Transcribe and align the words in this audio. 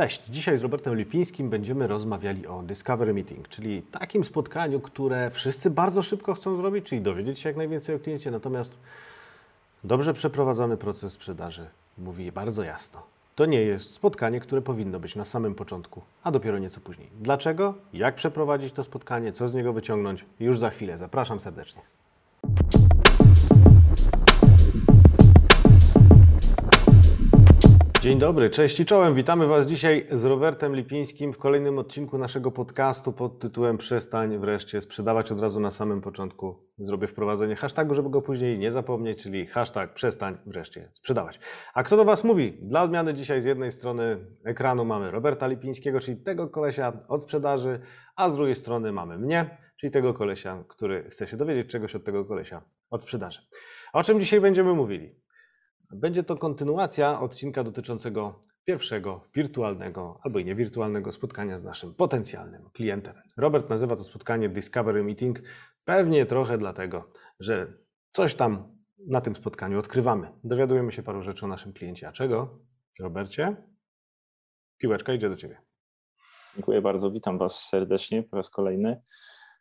Cześć, 0.00 0.22
dzisiaj 0.28 0.58
z 0.58 0.62
Robertem 0.62 0.96
Lipińskim 0.96 1.50
będziemy 1.50 1.86
rozmawiali 1.86 2.46
o 2.46 2.62
Discovery 2.62 3.14
Meeting, 3.14 3.48
czyli 3.48 3.82
takim 3.82 4.24
spotkaniu, 4.24 4.80
które 4.80 5.30
wszyscy 5.30 5.70
bardzo 5.70 6.02
szybko 6.02 6.34
chcą 6.34 6.56
zrobić, 6.56 6.86
czyli 6.86 7.00
dowiedzieć 7.00 7.38
się 7.38 7.48
jak 7.48 7.56
najwięcej 7.56 7.94
o 7.94 7.98
kliencie, 7.98 8.30
natomiast 8.30 8.74
dobrze 9.84 10.14
przeprowadzony 10.14 10.76
proces 10.76 11.12
sprzedaży 11.12 11.66
mówi 11.98 12.32
bardzo 12.32 12.62
jasno. 12.62 13.02
To 13.34 13.46
nie 13.46 13.60
jest 13.60 13.92
spotkanie, 13.92 14.40
które 14.40 14.62
powinno 14.62 15.00
być 15.00 15.16
na 15.16 15.24
samym 15.24 15.54
początku, 15.54 16.02
a 16.22 16.30
dopiero 16.30 16.58
nieco 16.58 16.80
później. 16.80 17.08
Dlaczego? 17.20 17.74
Jak 17.92 18.14
przeprowadzić 18.14 18.72
to 18.72 18.84
spotkanie? 18.84 19.32
Co 19.32 19.48
z 19.48 19.54
niego 19.54 19.72
wyciągnąć? 19.72 20.24
Już 20.40 20.58
za 20.58 20.70
chwilę. 20.70 20.98
Zapraszam 20.98 21.40
serdecznie. 21.40 21.82
Dzień 28.10 28.18
dobry, 28.18 28.50
cześć 28.50 28.80
i 28.80 28.86
czołem. 28.86 29.14
Witamy 29.14 29.46
Was 29.46 29.66
dzisiaj 29.66 30.06
z 30.10 30.24
Robertem 30.24 30.76
Lipińskim 30.76 31.32
w 31.32 31.38
kolejnym 31.38 31.78
odcinku 31.78 32.18
naszego 32.18 32.50
podcastu 32.50 33.12
pod 33.12 33.38
tytułem 33.38 33.78
Przestań 33.78 34.38
wreszcie 34.38 34.80
sprzedawać 34.80 35.32
od 35.32 35.40
razu 35.40 35.60
na 35.60 35.70
samym 35.70 36.00
początku. 36.00 36.68
Zrobię 36.78 37.06
wprowadzenie 37.06 37.56
hashtagu, 37.56 37.94
żeby 37.94 38.10
go 38.10 38.22
później 38.22 38.58
nie 38.58 38.72
zapomnieć, 38.72 39.22
czyli 39.22 39.46
hashtag 39.46 39.94
przestań 39.94 40.38
wreszcie 40.46 40.92
sprzedawać. 40.94 41.40
A 41.74 41.82
kto 41.82 41.96
do 41.96 42.04
Was 42.04 42.24
mówi? 42.24 42.58
Dla 42.62 42.82
odmiany 42.82 43.14
dzisiaj 43.14 43.40
z 43.40 43.44
jednej 43.44 43.72
strony 43.72 44.18
ekranu 44.44 44.84
mamy 44.84 45.10
Roberta 45.10 45.46
Lipińskiego, 45.46 46.00
czyli 46.00 46.16
tego 46.16 46.48
kolesia 46.48 46.92
od 47.08 47.22
sprzedaży, 47.22 47.80
a 48.16 48.30
z 48.30 48.36
drugiej 48.36 48.56
strony 48.56 48.92
mamy 48.92 49.18
mnie, 49.18 49.50
czyli 49.76 49.90
tego 49.90 50.14
kolesia, 50.14 50.64
który 50.68 51.10
chce 51.10 51.26
się 51.26 51.36
dowiedzieć 51.36 51.66
czegoś 51.66 51.94
od 51.94 52.04
tego 52.04 52.24
kolesia 52.24 52.62
od 52.90 53.02
sprzedaży. 53.02 53.40
O 53.92 54.02
czym 54.02 54.20
dzisiaj 54.20 54.40
będziemy 54.40 54.74
mówili? 54.74 55.19
Będzie 55.92 56.22
to 56.22 56.36
kontynuacja 56.36 57.20
odcinka 57.20 57.64
dotyczącego 57.64 58.44
pierwszego 58.64 59.24
wirtualnego 59.34 60.20
albo 60.22 60.38
i 60.38 60.44
niewirtualnego 60.44 61.12
spotkania 61.12 61.58
z 61.58 61.64
naszym 61.64 61.94
potencjalnym 61.94 62.70
klientem. 62.70 63.14
Robert 63.36 63.70
nazywa 63.70 63.96
to 63.96 64.04
spotkanie 64.04 64.48
Discovery 64.48 65.04
Meeting, 65.04 65.40
pewnie 65.84 66.26
trochę 66.26 66.58
dlatego, 66.58 67.12
że 67.40 67.72
coś 68.12 68.34
tam 68.34 68.80
na 69.06 69.20
tym 69.20 69.36
spotkaniu 69.36 69.78
odkrywamy. 69.78 70.32
Dowiadujemy 70.44 70.92
się 70.92 71.02
paru 71.02 71.22
rzeczy 71.22 71.44
o 71.44 71.48
naszym 71.48 71.72
kliencie. 71.72 72.08
A 72.08 72.12
czego? 72.12 72.58
Robercie? 73.00 73.56
Piłeczka 74.78 75.12
idzie 75.12 75.28
do 75.28 75.36
Ciebie. 75.36 75.60
Dziękuję 76.54 76.82
bardzo, 76.82 77.10
witam 77.10 77.38
Was 77.38 77.68
serdecznie 77.68 78.22
po 78.22 78.36
raz 78.36 78.50
kolejny. 78.50 79.02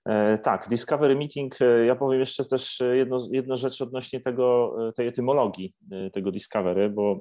E, 0.06 0.38
tak, 0.38 0.68
Discovery 0.70 1.16
Meeting, 1.16 1.62
e, 1.62 1.86
ja 1.86 1.96
powiem 1.96 2.20
jeszcze 2.20 2.46
też 2.46 2.80
jedno, 2.94 3.18
jedno 3.32 3.58
rzecz 3.58 3.82
odnośnie 3.82 4.20
tego, 4.20 4.76
e, 4.88 4.94
tej 4.94 5.08
etymologii 5.08 5.74
tego 6.14 6.32
Discovery, 6.32 6.90
bo 6.90 7.20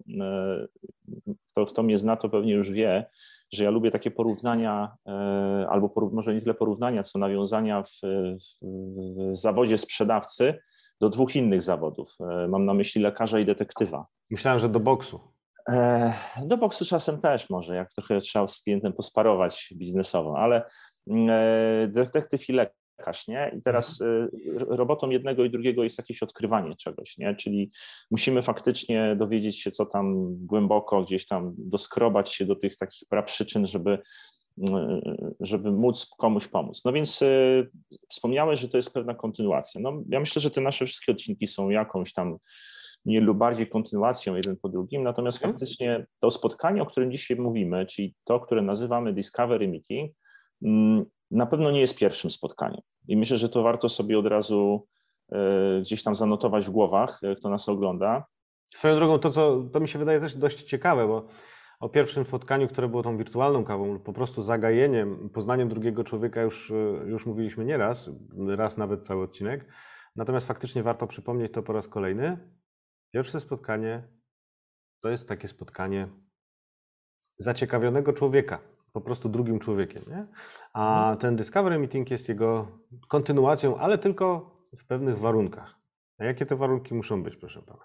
kto, 1.50 1.66
kto 1.66 1.82
mnie 1.82 1.98
zna, 1.98 2.16
to 2.16 2.28
pewnie 2.28 2.52
już 2.52 2.70
wie, 2.70 3.06
że 3.52 3.64
ja 3.64 3.70
lubię 3.70 3.90
takie 3.90 4.10
porównania, 4.10 4.96
albo 5.68 5.88
porów, 5.88 6.12
może 6.12 6.34
nie 6.34 6.40
tyle 6.40 6.54
porównania, 6.54 7.02
co 7.02 7.18
nawiązania 7.18 7.82
w, 7.82 8.00
w, 8.62 9.36
zawodzie 9.36 9.78
sprzedawcy 9.78 10.54
do 11.00 11.08
dwóch 11.08 11.36
innych 11.36 11.62
zawodów. 11.62 12.16
Mam 12.48 12.64
na 12.64 12.74
myśli 12.74 13.02
lekarza 13.02 13.38
i 13.38 13.44
detektywa. 13.44 14.06
Myślałem, 14.30 14.60
że 14.60 14.68
do 14.68 14.80
boksu. 14.80 15.20
Do 16.42 16.56
boksu 16.56 16.84
czasem 16.84 17.20
też 17.20 17.50
może, 17.50 17.74
jak 17.74 17.92
trochę 17.92 18.20
trzeba 18.20 18.46
z 18.46 18.62
klientem 18.62 18.92
posparować 18.92 19.74
biznesowo, 19.76 20.38
ale 20.38 20.62
detektyw 21.88 22.48
i 22.48 22.52
lekarz, 22.52 23.28
nie? 23.28 23.52
I 23.58 23.62
teraz 23.62 24.00
mhm. 24.00 24.28
y, 24.72 24.76
robotą 24.76 25.10
jednego 25.10 25.44
i 25.44 25.50
drugiego 25.50 25.84
jest 25.84 25.98
jakieś 25.98 26.22
odkrywanie 26.22 26.76
czegoś, 26.76 27.18
nie? 27.18 27.34
Czyli 27.34 27.70
musimy 28.10 28.42
faktycznie 28.42 29.16
dowiedzieć 29.16 29.60
się, 29.62 29.70
co 29.70 29.86
tam 29.86 30.36
głęboko 30.46 31.02
gdzieś 31.02 31.26
tam 31.26 31.54
doskrobać 31.58 32.34
się 32.34 32.46
do 32.46 32.56
tych 32.56 32.76
takich 32.76 33.08
przyczyn, 33.24 33.66
żeby 33.66 33.98
mm, 34.68 35.00
żeby 35.40 35.72
móc 35.72 36.06
komuś 36.18 36.48
pomóc. 36.48 36.84
No 36.84 36.92
więc 36.92 37.20
wspomniałeś, 38.08 38.60
że 38.60 38.68
to 38.68 38.78
jest 38.78 38.94
pewna 38.94 39.14
kontynuacja. 39.14 39.80
No, 39.80 40.02
ja 40.08 40.20
myślę, 40.20 40.42
że 40.42 40.50
te 40.50 40.60
nasze 40.60 40.86
wszystkie 40.86 41.12
odcinki 41.12 41.46
są 41.46 41.70
jakąś 41.70 42.12
tam 42.12 42.38
mniej 43.04 43.20
lub 43.20 43.38
bardziej 43.38 43.68
kontynuacją 43.68 44.36
jeden 44.36 44.56
po 44.56 44.68
drugim, 44.68 45.02
natomiast 45.02 45.38
mhm. 45.38 45.52
faktycznie 45.52 46.06
to 46.20 46.30
spotkanie, 46.30 46.82
o 46.82 46.86
którym 46.86 47.12
dzisiaj 47.12 47.36
mówimy, 47.36 47.86
czyli 47.86 48.14
to, 48.24 48.40
które 48.40 48.62
nazywamy 48.62 49.12
Discovery 49.12 49.68
Meeting, 49.68 50.12
mm, 50.12 50.18
na 51.30 51.46
pewno 51.46 51.70
nie 51.70 51.80
jest 51.80 51.98
pierwszym 51.98 52.30
spotkaniem. 52.30 52.80
I 53.08 53.16
myślę, 53.16 53.36
że 53.36 53.48
to 53.48 53.62
warto 53.62 53.88
sobie 53.88 54.18
od 54.18 54.26
razu 54.26 54.86
e, 55.32 55.80
gdzieś 55.80 56.02
tam 56.02 56.14
zanotować 56.14 56.66
w 56.66 56.70
głowach, 56.70 57.20
e, 57.22 57.34
kto 57.34 57.48
nas 57.50 57.68
ogląda. 57.68 58.26
Swoją 58.66 58.96
drogą, 58.96 59.18
to, 59.18 59.30
co, 59.30 59.62
to 59.72 59.80
mi 59.80 59.88
się 59.88 59.98
wydaje 59.98 60.20
też 60.20 60.36
dość 60.36 60.62
ciekawe, 60.62 61.06
bo 61.06 61.26
o 61.80 61.88
pierwszym 61.88 62.24
spotkaniu, 62.24 62.68
które 62.68 62.88
było 62.88 63.02
tą 63.02 63.16
wirtualną 63.16 63.64
kawą 63.64 63.92
lub 63.92 64.02
po 64.02 64.12
prostu 64.12 64.42
zagajeniem, 64.42 65.30
poznaniem 65.30 65.68
drugiego 65.68 66.04
człowieka 66.04 66.42
już, 66.42 66.70
e, 66.70 66.74
już 67.06 67.26
mówiliśmy 67.26 67.64
nieraz, 67.64 68.10
raz 68.46 68.78
nawet 68.78 69.06
cały 69.06 69.22
odcinek. 69.22 69.72
Natomiast 70.16 70.46
faktycznie 70.46 70.82
warto 70.82 71.06
przypomnieć 71.06 71.52
to 71.52 71.62
po 71.62 71.72
raz 71.72 71.88
kolejny, 71.88 72.38
Pierwsze 73.10 73.40
spotkanie 73.40 74.08
to 75.00 75.08
jest 75.08 75.28
takie 75.28 75.48
spotkanie 75.48 76.08
zaciekawionego 77.38 78.12
człowieka, 78.12 78.58
po 79.00 79.04
prostu 79.04 79.28
drugim 79.28 79.58
człowiekiem. 79.58 80.02
Nie? 80.08 80.26
A 80.72 80.98
mhm. 80.98 81.18
ten 81.18 81.36
Discovery 81.36 81.78
Meeting 81.78 82.10
jest 82.10 82.28
jego 82.28 82.68
kontynuacją, 83.08 83.76
ale 83.76 83.98
tylko 83.98 84.50
w 84.76 84.86
pewnych 84.86 85.18
warunkach. 85.18 85.74
A 86.18 86.24
jakie 86.24 86.46
te 86.46 86.56
warunki 86.56 86.94
muszą 86.94 87.22
być, 87.22 87.36
proszę 87.36 87.62
pana? 87.62 87.84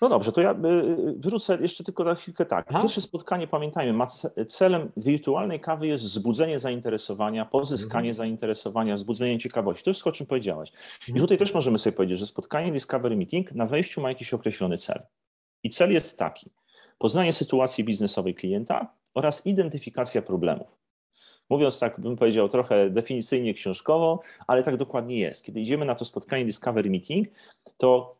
No 0.00 0.08
dobrze, 0.08 0.32
to 0.32 0.40
ja 0.40 0.52
y, 0.52 0.66
y, 0.66 1.14
wrócę 1.18 1.58
jeszcze 1.60 1.84
tylko 1.84 2.04
na 2.04 2.14
chwilkę 2.14 2.46
tak. 2.46 2.68
Pierwsze 2.68 3.00
spotkanie, 3.00 3.46
pamiętajmy, 3.46 3.92
ma 3.92 4.06
celem 4.48 4.92
wirtualnej 4.96 5.60
kawy 5.60 5.86
jest 5.86 6.04
wzbudzenie 6.04 6.58
zainteresowania, 6.58 7.44
pozyskanie 7.44 8.08
mhm. 8.08 8.14
zainteresowania, 8.14 8.94
wzbudzenie 8.94 9.38
ciekawości. 9.38 9.84
To 9.84 9.90
jest 9.90 10.06
o 10.06 10.12
czym 10.12 10.26
powiedziałaś. 10.26 10.72
I 11.08 11.10
mhm. 11.10 11.20
tutaj 11.20 11.38
też 11.38 11.54
możemy 11.54 11.78
sobie 11.78 11.96
powiedzieć, 11.96 12.18
że 12.18 12.26
spotkanie 12.26 12.72
Discovery 12.72 13.16
Meeting 13.16 13.52
na 13.52 13.66
wejściu 13.66 14.00
ma 14.00 14.08
jakiś 14.08 14.34
określony 14.34 14.78
cel. 14.78 15.02
I 15.62 15.70
cel 15.70 15.92
jest 15.92 16.18
taki: 16.18 16.50
poznanie 16.98 17.32
sytuacji 17.32 17.84
biznesowej 17.84 18.34
klienta 18.34 18.94
oraz 19.14 19.46
identyfikacja 19.46 20.22
problemów. 20.22 20.78
Mówiąc 21.50 21.78
tak, 21.78 22.00
bym 22.00 22.16
powiedział 22.16 22.48
trochę 22.48 22.90
definicyjnie 22.90 23.54
książkowo, 23.54 24.20
ale 24.46 24.62
tak 24.62 24.76
dokładnie 24.76 25.18
jest. 25.18 25.44
Kiedy 25.44 25.60
idziemy 25.60 25.84
na 25.84 25.94
to 25.94 26.04
spotkanie 26.04 26.44
Discovery 26.44 26.90
Meeting, 26.90 27.28
to 27.76 28.16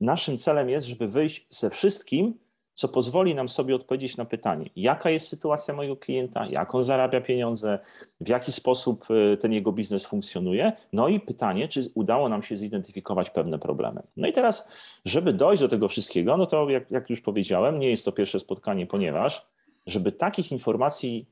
Naszym 0.00 0.38
celem 0.38 0.70
jest, 0.70 0.86
żeby 0.86 1.08
wyjść 1.08 1.46
ze 1.50 1.70
wszystkim, 1.70 2.34
co 2.74 2.88
pozwoli 2.88 3.34
nam 3.34 3.48
sobie 3.48 3.74
odpowiedzieć 3.74 4.16
na 4.16 4.24
pytanie, 4.24 4.70
jaka 4.76 5.10
jest 5.10 5.28
sytuacja 5.28 5.74
mojego 5.74 5.96
klienta, 5.96 6.46
jak 6.46 6.74
on 6.74 6.82
zarabia 6.82 7.20
pieniądze, 7.20 7.78
w 8.20 8.28
jaki 8.28 8.52
sposób 8.52 9.10
y, 9.10 9.36
ten 9.36 9.52
jego 9.52 9.72
biznes 9.72 10.06
funkcjonuje. 10.06 10.72
No 10.92 11.08
i 11.08 11.20
pytanie, 11.20 11.68
czy 11.68 11.80
udało 11.94 12.28
nam 12.28 12.42
się 12.42 12.56
zidentyfikować 12.56 13.30
pewne 13.30 13.58
problemy. 13.58 14.02
No 14.16 14.28
i 14.28 14.32
teraz, 14.32 14.68
żeby 15.04 15.32
dojść 15.32 15.62
do 15.62 15.68
tego 15.68 15.88
wszystkiego, 15.88 16.36
no 16.36 16.46
to 16.46 16.70
jak, 16.70 16.90
jak 16.90 17.10
już 17.10 17.20
powiedziałem, 17.20 17.78
nie 17.78 17.90
jest 17.90 18.04
to 18.04 18.12
pierwsze 18.12 18.40
spotkanie, 18.40 18.86
ponieważ 18.86 19.46
żeby 19.88 20.12
takich 20.12 20.52
informacji 20.52 21.26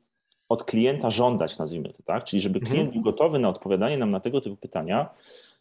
od 0.48 0.64
klienta 0.64 1.10
żądać, 1.10 1.58
nazwijmy 1.58 1.92
to 1.92 2.02
tak, 2.02 2.24
czyli 2.24 2.42
żeby 2.42 2.60
klient 2.60 2.86
mhm. 2.86 2.92
był 2.92 3.02
gotowy 3.02 3.38
na 3.38 3.48
odpowiadanie 3.48 3.98
nam 3.98 4.10
na 4.10 4.20
tego 4.20 4.40
typu 4.40 4.56
pytania, 4.56 5.10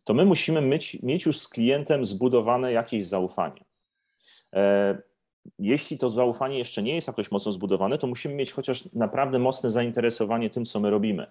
to 0.04 0.14
my 0.14 0.26
musimy 0.26 0.62
mieć, 0.62 0.98
mieć 1.04 1.26
już 1.26 1.40
z 1.40 1.48
klientem 1.48 2.06
zbudowane 2.06 2.72
jakieś 2.72 3.06
zaufanie. 3.06 3.66
E, 4.54 4.98
jeśli 5.60 5.98
to 5.98 6.10
zaufanie 6.10 6.58
jeszcze 6.58 6.84
nie 6.84 6.96
jest 6.96 7.08
jakoś 7.08 7.32
mocno 7.32 7.52
zbudowane, 7.52 7.98
to 7.98 8.08
musimy 8.08 8.36
mieć 8.36 8.52
chociaż 8.52 8.94
naprawdę 8.94 9.40
mocne 9.40 9.70
zainteresowanie 9.70 10.50
tym, 10.50 10.66
co 10.66 10.80
my 10.80 10.90
robimy. 10.90 11.28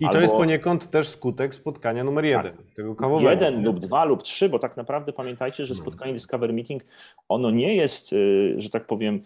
I 0.00 0.04
Albo... 0.04 0.14
to 0.14 0.20
jest 0.20 0.34
poniekąd 0.34 0.90
też 0.90 1.08
skutek 1.08 1.54
spotkania 1.54 2.04
numer 2.04 2.24
jeden, 2.24 2.56
tak. 2.56 2.74
tego 2.76 2.94
kawowego. 2.94 3.30
Jeden 3.30 3.64
lub 3.64 3.78
dwa 3.78 4.04
lub 4.04 4.22
trzy, 4.22 4.48
bo 4.48 4.58
tak 4.58 4.76
naprawdę 4.76 5.12
pamiętajcie, 5.12 5.64
że 5.66 5.74
spotkanie 5.74 6.12
Discover 6.12 6.52
Meeting, 6.52 6.84
ono 7.28 7.50
nie 7.50 7.76
jest, 7.76 8.12
y, 8.12 8.54
że 8.58 8.70
tak 8.70 8.86
powiem, 8.86 9.22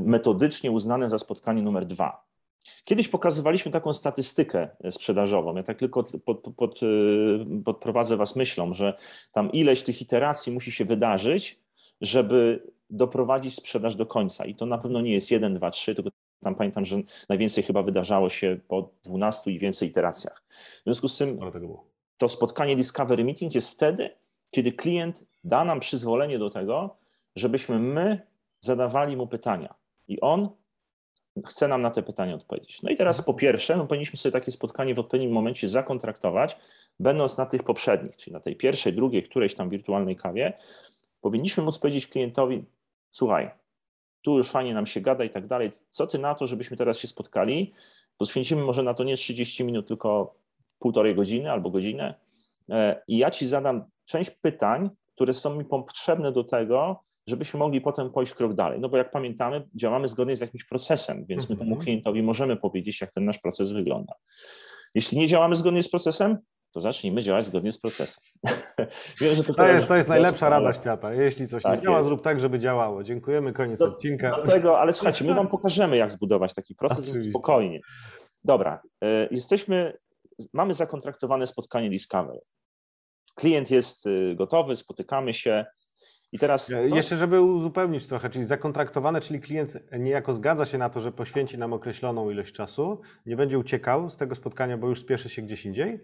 metodycznie 0.00 0.70
uznane 0.70 1.08
za 1.08 1.18
spotkanie 1.18 1.62
numer 1.62 1.86
dwa. 1.86 2.30
Kiedyś 2.84 3.08
pokazywaliśmy 3.08 3.72
taką 3.72 3.92
statystykę 3.92 4.68
sprzedażową. 4.90 5.56
Ja 5.56 5.62
tak 5.62 5.78
tylko 5.78 6.04
pod, 6.24 6.40
pod, 6.56 6.82
y, 6.82 7.62
podprowadzę 7.64 8.16
Was 8.16 8.36
myślą, 8.36 8.74
że 8.74 8.94
tam 9.32 9.52
ileś 9.52 9.82
tych 9.82 10.02
iteracji 10.02 10.52
musi 10.52 10.72
się 10.72 10.84
wydarzyć, 10.84 11.60
żeby 12.00 12.62
doprowadzić 12.90 13.54
sprzedaż 13.54 13.96
do 13.96 14.06
końca. 14.06 14.44
I 14.44 14.54
to 14.54 14.66
na 14.66 14.78
pewno 14.78 15.00
nie 15.00 15.12
jest 15.12 15.30
1, 15.30 15.54
2, 15.54 15.70
3, 15.70 15.94
tylko 15.94 16.10
tam 16.42 16.54
pamiętam, 16.54 16.84
że 16.84 16.96
najwięcej 17.28 17.64
chyba 17.64 17.82
wydarzało 17.82 18.28
się 18.28 18.60
po 18.68 18.90
12 19.04 19.50
i 19.50 19.58
więcej 19.58 19.88
iteracjach. 19.88 20.42
W 20.80 20.84
związku 20.84 21.08
z 21.08 21.18
tym 21.18 21.40
to 22.18 22.28
spotkanie 22.28 22.76
Discovery 22.76 23.24
Meeting 23.24 23.54
jest 23.54 23.70
wtedy, 23.70 24.10
kiedy 24.50 24.72
klient 24.72 25.24
da 25.44 25.64
nam 25.64 25.80
przyzwolenie 25.80 26.38
do 26.38 26.50
tego, 26.50 26.96
żebyśmy 27.36 27.78
my 27.78 28.29
zadawali 28.60 29.16
mu 29.16 29.26
pytania. 29.26 29.74
I 30.08 30.20
on 30.20 30.48
chce 31.46 31.68
nam 31.68 31.82
na 31.82 31.90
te 31.90 32.02
pytania 32.02 32.34
odpowiedzieć. 32.34 32.82
No 32.82 32.90
i 32.90 32.96
teraz 32.96 33.22
po 33.22 33.34
pierwsze, 33.34 33.76
no 33.76 33.86
powinniśmy 33.86 34.16
sobie 34.16 34.32
takie 34.32 34.52
spotkanie 34.52 34.94
w 34.94 34.98
odpowiednim 34.98 35.32
momencie 35.32 35.68
zakontraktować, 35.68 36.56
będąc 37.00 37.38
na 37.38 37.46
tych 37.46 37.62
poprzednich, 37.62 38.16
czyli 38.16 38.32
na 38.32 38.40
tej 38.40 38.56
pierwszej, 38.56 38.92
drugiej, 38.92 39.22
którejś 39.22 39.54
tam 39.54 39.68
wirtualnej 39.68 40.16
kawie, 40.16 40.52
powinniśmy 41.20 41.62
móc 41.62 41.78
powiedzieć 41.78 42.06
klientowi, 42.06 42.64
słuchaj, 43.10 43.50
tu 44.22 44.36
już 44.36 44.50
fajnie 44.50 44.74
nam 44.74 44.86
się 44.86 45.00
gada 45.00 45.24
i 45.24 45.30
tak 45.30 45.46
dalej. 45.46 45.70
Co 45.90 46.06
ty 46.06 46.18
na 46.18 46.34
to, 46.34 46.46
żebyśmy 46.46 46.76
teraz 46.76 46.98
się 46.98 47.08
spotkali? 47.08 47.72
Poświęcimy 48.16 48.62
może 48.62 48.82
na 48.82 48.94
to 48.94 49.04
nie 49.04 49.16
30 49.16 49.64
minut, 49.64 49.88
tylko 49.88 50.34
półtorej 50.78 51.14
godziny 51.14 51.52
albo 51.52 51.70
godzinę. 51.70 52.14
E, 52.70 53.02
I 53.08 53.18
ja 53.18 53.30
ci 53.30 53.46
zadam 53.46 53.84
część 54.04 54.30
pytań, 54.30 54.90
które 55.14 55.34
są 55.34 55.54
mi 55.54 55.64
potrzebne 55.64 56.32
do 56.32 56.44
tego, 56.44 57.02
żebyśmy 57.26 57.58
mogli 57.58 57.80
potem 57.80 58.10
pójść 58.10 58.34
krok 58.34 58.54
dalej. 58.54 58.80
No 58.80 58.88
bo 58.88 58.96
jak 58.96 59.10
pamiętamy, 59.10 59.68
działamy 59.74 60.08
zgodnie 60.08 60.36
z 60.36 60.40
jakimś 60.40 60.64
procesem, 60.64 61.24
więc 61.28 61.48
my 61.50 61.56
temu 61.56 61.70
Mhm. 61.70 61.84
klientowi 61.84 62.22
możemy 62.22 62.56
powiedzieć, 62.56 63.00
jak 63.00 63.12
ten 63.12 63.24
nasz 63.24 63.38
proces 63.38 63.72
wygląda. 63.72 64.14
Jeśli 64.94 65.18
nie 65.18 65.26
działamy 65.28 65.54
zgodnie 65.54 65.82
z 65.82 65.90
procesem, 65.90 66.38
to 66.72 66.80
zacznijmy 66.80 67.22
działać 67.22 67.44
zgodnie 67.44 67.72
z 67.72 67.80
procesem. 67.80 68.22
Wiem, 69.20 69.44
To 69.44 69.54
teraz 69.54 69.74
jest, 69.74 69.86
to 69.88 69.96
jest 69.96 70.08
najlepsza 70.08 70.46
ale- 70.46 70.56
rada 70.56 70.72
świata. 70.72 71.14
Jeśli 71.14 71.48
coś 71.48 71.62
Tak 71.62 71.78
nie 71.78 71.84
działa, 71.84 71.96
jest. 71.98 72.08
zrób 72.08 72.22
tak, 72.22 72.40
żeby 72.40 72.58
działało. 72.58 73.02
Dziękujemy, 73.02 73.52
koniec 73.52 73.78
Do- 73.78 73.86
odcinka. 73.86 74.30
Dlatego, 74.44 74.80
ale 74.80 74.92
słuchajcie, 74.92 75.24
my 75.24 75.34
wam 75.34 75.48
pokażemy, 75.58 75.96
jak 75.96 76.10
zbudować 76.10 76.54
taki 76.54 76.74
proces 76.74 77.04
spokojnie. 77.30 77.80
Dobra, 78.44 78.82
y, 79.04 79.28
jesteśmy, 79.30 79.98
mamy 80.52 80.74
zakontraktowane 80.74 81.46
spotkanie 81.46 81.90
Discovery. 81.90 82.40
Klient 83.34 83.70
jest 83.70 84.06
y, 84.06 84.34
gotowy, 84.38 84.76
spotykamy 84.76 85.32
się 85.32 85.66
i 86.32 86.38
teraz... 86.38 86.66
to- 86.66 86.96
Jeszcze, 86.96 87.16
żeby 87.16 87.40
uzupełnić 87.40 88.06
trochę, 88.06 88.30
czyli 88.30 88.44
zakontraktowane, 88.44 89.20
czyli 89.20 89.40
klient 89.40 89.72
niejako 89.98 90.34
zgadza 90.34 90.66
się 90.66 90.78
na 90.78 90.90
to, 90.90 91.00
że 91.00 91.12
poświęci 91.12 91.58
nam 91.58 91.72
określoną 91.72 92.30
ilość 92.30 92.52
czasu, 92.54 93.00
nie 93.26 93.36
będzie 93.36 93.58
uciekał 93.58 94.10
z 94.10 94.16
tego 94.16 94.34
spotkania, 94.34 94.78
bo 94.78 94.88
już 94.88 95.00
spieszy 95.00 95.28
się 95.28 95.42
gdzieś 95.42 95.66
indziej 95.66 96.00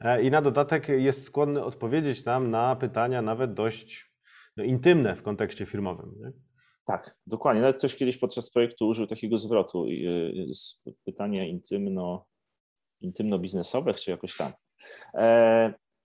e, 0.00 0.22
i 0.22 0.30
na 0.30 0.42
dodatek 0.42 0.88
jest 0.88 1.24
skłonny 1.24 1.64
odpowiedzieć 1.64 2.24
nam 2.24 2.50
na 2.50 2.76
pytania 2.76 3.22
nawet 3.22 3.54
dość 3.54 4.12
no, 4.56 4.64
intymne 4.64 5.16
w 5.16 5.22
kontekście 5.22 5.66
firmowym. 5.66 6.14
Nie? 6.20 6.32
Tak, 6.84 7.16
dokładnie. 7.26 7.62
Nawet 7.62 7.78
ktoś 7.78 7.96
kiedyś 7.96 8.16
podczas 8.18 8.50
projektu 8.50 8.88
użył 8.88 9.06
takiego 9.06 9.38
zwrotu, 9.38 9.86
y, 9.86 10.92
pytania 11.04 11.46
intymno, 11.46 12.26
intymno-biznesowe, 13.02 13.94
czy 13.94 14.10
jakoś 14.10 14.36
tam. 14.36 14.52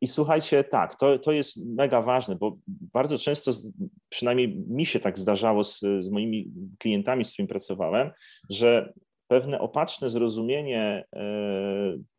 I 0.03 0.07
słuchajcie, 0.07 0.63
tak, 0.63 0.95
to, 0.95 1.19
to 1.19 1.31
jest 1.31 1.65
mega 1.65 2.01
ważne, 2.01 2.35
bo 2.35 2.57
bardzo 2.67 3.17
często, 3.17 3.51
przynajmniej 4.09 4.63
mi 4.67 4.85
się 4.85 4.99
tak 4.99 5.19
zdarzało 5.19 5.63
z, 5.63 5.79
z 5.79 6.09
moimi 6.09 6.51
klientami, 6.79 7.25
z 7.25 7.31
którymi 7.33 7.47
pracowałem, 7.47 8.11
że 8.49 8.93
pewne 9.27 9.59
opaczne 9.59 10.09
zrozumienie 10.09 11.05
e, 11.15 11.23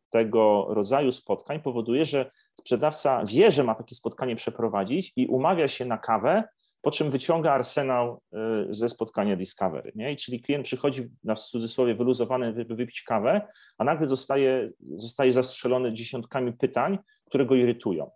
tego 0.09 0.65
rodzaju 0.69 1.11
spotkań 1.11 1.61
powoduje, 1.61 2.05
że 2.05 2.31
sprzedawca 2.59 3.25
wie, 3.25 3.51
że 3.51 3.63
ma 3.63 3.75
takie 3.75 3.95
spotkanie 3.95 4.35
przeprowadzić 4.35 5.13
i 5.15 5.27
umawia 5.27 5.67
się 5.67 5.85
na 5.85 5.97
kawę, 5.97 6.43
po 6.85 6.91
czym 6.91 7.09
wyciąga 7.09 7.51
arsenał 7.51 8.21
y, 8.69 8.73
ze 8.73 8.89
spotkania 8.89 9.35
Discovery. 9.35 9.91
Nie? 9.95 10.11
I 10.11 10.15
czyli 10.15 10.41
klient 10.41 10.65
przychodzi 10.65 11.07
na 11.23 11.35
w 11.35 11.39
cudzysłowie 11.39 11.95
wyluzowany, 11.95 12.53
żeby 12.57 12.75
wypić 12.75 13.03
kawę, 13.03 13.41
a 13.77 13.83
nagle 13.83 14.07
zostaje, 14.07 14.69
zostaje 14.95 15.31
zastrzelony 15.31 15.93
dziesiątkami 15.93 16.53
pytań, 16.53 16.97
które 17.25 17.45
go 17.45 17.55
irytują. 17.55 18.11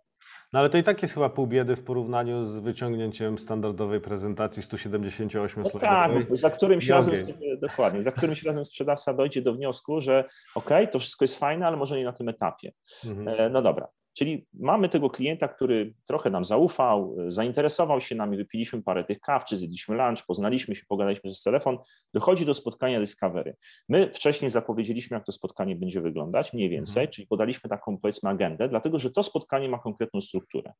No 0.52 0.60
ale 0.60 0.70
to 0.70 0.78
i 0.78 0.82
tak 0.82 1.02
jest 1.02 1.14
chyba 1.14 1.28
pół 1.28 1.46
biedy 1.46 1.76
w 1.76 1.84
porównaniu 1.84 2.44
z 2.44 2.58
wyciągnięciem 2.58 3.38
standardowej 3.38 4.00
prezentacji 4.00 4.62
178 4.62 5.62
No 5.62 5.80
tak, 5.80 6.12
za 6.30 6.50
którymś 6.50 6.88
razem, 6.88 7.14
dokładnie, 7.60 8.02
za 8.02 8.12
którymś 8.12 8.42
razem 8.42 8.64
sprzedawca 8.64 9.14
dojdzie 9.14 9.42
do 9.42 9.54
wniosku, 9.54 10.00
że 10.00 10.24
ok, 10.54 10.70
to 10.92 10.98
wszystko 10.98 11.24
jest 11.24 11.38
fajne, 11.38 11.66
ale 11.66 11.76
może 11.76 11.96
nie 11.96 12.04
na 12.04 12.12
tym 12.12 12.28
etapie. 12.28 12.72
Mhm. 13.06 13.28
E, 13.28 13.50
No 13.50 13.62
dobra, 13.62 13.88
czyli 14.20 14.46
mamy 14.54 14.88
tego 14.88 15.10
klienta, 15.10 15.48
który 15.48 15.94
trochę 16.06 16.30
nam 16.30 16.44
zaufał, 16.44 17.16
e, 17.26 17.30
zainteresował 17.30 18.00
się 18.00 18.14
nami, 18.14 18.36
wypiliśmy 18.36 18.82
parę 18.82 19.04
tych 19.04 19.20
kaw, 19.20 19.44
czy 19.44 19.56
zjedliśmy 19.56 19.96
lunch, 19.96 20.26
poznaliśmy 20.26 20.74
się, 20.74 20.82
pogadaliśmy 20.88 21.30
przez 21.30 21.42
telefon, 21.42 21.78
dochodzi 22.14 22.46
do 22.46 22.54
spotkania 22.54 23.00
Discovery. 23.00 23.56
My 23.88 24.10
wcześniej 24.14 24.50
zapowiedzieliśmy, 24.50 25.14
jak 25.14 25.24
to 25.24 25.32
spotkanie 25.32 25.76
będzie 25.76 26.00
wyglądać, 26.00 26.52
mniej 26.52 26.68
więcej, 26.68 27.08
czyli 27.08 27.26
podaliśmy 27.26 27.70
taką 27.70 27.98
powiedzmy 27.98 28.30
agendę, 28.30 28.68
dlatego 28.68 28.98
że 28.98 29.10
to 29.10 29.22
spotkanie 29.22 29.68
ma 29.68 29.78
konkretną 29.78 30.20
strukturę. 30.20 30.72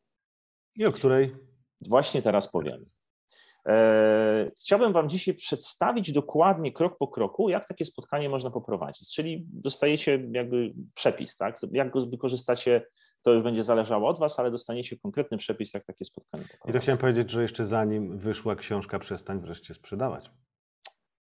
I 0.77 0.87
o 0.87 0.93
której? 0.93 1.31
Właśnie 1.81 2.23
teraz 2.23 2.53
powiem. 2.53 2.77
E, 3.69 4.51
Chciałbym 4.61 4.93
Wam 4.93 5.09
dzisiaj 5.09 5.35
przedstawić 5.35 6.13
dokładnie 6.13 6.73
krok 6.73 6.99
po 6.99 7.09
kroku, 7.09 7.49
jak 7.49 7.69
takie 7.69 7.85
spotkanie 7.85 8.29
można 8.29 8.51
poprowadzić. 8.51 9.15
Czyli 9.15 9.47
dostajecie 9.53 10.29
jakby 10.33 10.73
przepis, 10.95 11.37
tak? 11.37 11.57
Jak 11.73 11.91
go 11.91 12.07
wykorzystacie, 12.07 12.83
to 13.23 13.33
już 13.33 13.43
będzie 13.43 13.63
zależało 13.63 14.09
od 14.09 14.19
Was, 14.19 14.39
ale 14.39 14.51
dostaniecie 14.51 14.99
konkretny 14.99 15.39
przepis, 15.39 15.75
jak 15.75 15.85
takie 15.85 16.05
spotkanie 16.05 16.45
I 16.69 16.73
to 16.73 16.81
chciałem 16.81 16.99
powiedzieć, 16.99 17.31
że 17.31 17.43
jeszcze 17.43 17.67
zanim 17.67 18.19
wyszła 18.19 18.57
książka 18.57 18.99
Przestań 18.99 19.41
wreszcie 19.41 19.75
sprzedawać. 19.75 20.31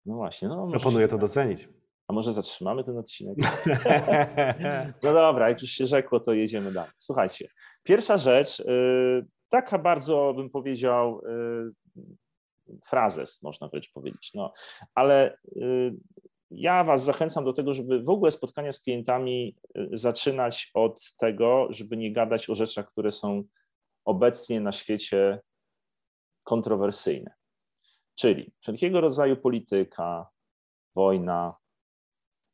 No 0.05 0.15
właśnie, 0.15 0.47
no 0.47 0.67
Proponuję 0.67 1.07
to 1.07 1.17
docenić. 1.17 1.69
A 2.07 2.13
może 2.13 2.33
zatrzymamy 2.33 2.83
ten 2.83 2.97
odcinek? 2.97 3.37
No 5.03 5.13
dobra, 5.13 5.49
jak 5.49 5.61
już 5.61 5.71
się 5.71 5.87
rzekło, 5.87 6.19
to 6.19 6.33
jedziemy 6.33 6.71
dalej. 6.71 6.91
Słuchajcie, 6.97 7.47
pierwsza 7.83 8.17
rzecz, 8.17 8.59
y, 8.59 9.25
taka 9.49 9.77
bardzo 9.77 10.33
bym 10.35 10.49
powiedział, 10.49 11.21
y, 11.97 12.01
frazes, 12.85 13.41
można 13.41 13.67
wręcz 13.67 13.91
powiedzieć, 13.91 14.31
no, 14.33 14.53
ale 14.95 15.37
y, 15.57 15.93
ja 16.51 16.83
Was 16.83 17.03
zachęcam 17.03 17.45
do 17.45 17.53
tego, 17.53 17.73
żeby 17.73 18.01
w 18.03 18.09
ogóle 18.09 18.31
spotkania 18.31 18.71
z 18.71 18.81
klientami 18.81 19.55
y, 19.77 19.89
zaczynać 19.93 20.71
od 20.73 21.13
tego, 21.17 21.67
żeby 21.69 21.97
nie 21.97 22.13
gadać 22.13 22.49
o 22.49 22.55
rzeczach, 22.55 22.87
które 22.91 23.11
są 23.11 23.43
obecnie 24.05 24.61
na 24.61 24.71
świecie 24.71 25.39
kontrowersyjne. 26.43 27.33
Czyli 28.15 28.51
wszelkiego 28.59 29.01
rodzaju 29.01 29.37
polityka, 29.37 30.27
wojna, 30.95 31.55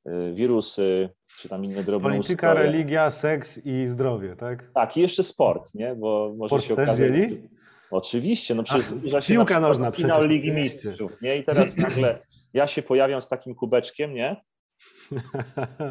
y, 0.08 0.34
wirusy, 0.34 1.10
czy 1.40 1.50
tam 1.50 1.66
inne 1.66 1.84
drobne 1.84 2.10
Polityka, 2.10 2.48
ustroje. 2.48 2.72
religia, 2.72 3.12
seks 3.12 3.66
i 3.66 3.88
zdrowie, 3.88 4.36
tak? 4.36 4.72
Tak, 4.74 4.98
i 4.98 5.02
jeszcze 5.02 5.24
sport, 5.24 5.76
nie? 5.76 5.96
Bo 5.96 6.34
może 6.38 6.50
Sport 6.50 6.64
się 6.64 6.76
też 6.76 6.84
okazać. 6.90 6.98
dzieli? 7.14 7.50
Oczywiście, 7.92 8.56
no 8.56 8.64
przecież 8.64 8.86
Ach, 8.86 8.90
zbliża 8.92 9.22
się 9.22 9.34
piłka 9.34 9.60
na 9.60 9.68
nożna 9.68 9.92
finał 9.92 10.18
przecież, 10.20 10.32
Ligi. 10.32 10.52
Mistrzów, 10.52 11.22
nie? 11.22 11.38
I 11.38 11.44
teraz 11.44 11.78
nagle 11.78 12.20
ja 12.58 12.68
się 12.68 12.82
pojawiam 12.82 13.22
z 13.22 13.30
takim 13.30 13.56
kubeczkiem, 13.56 14.14
nie? 14.14 14.42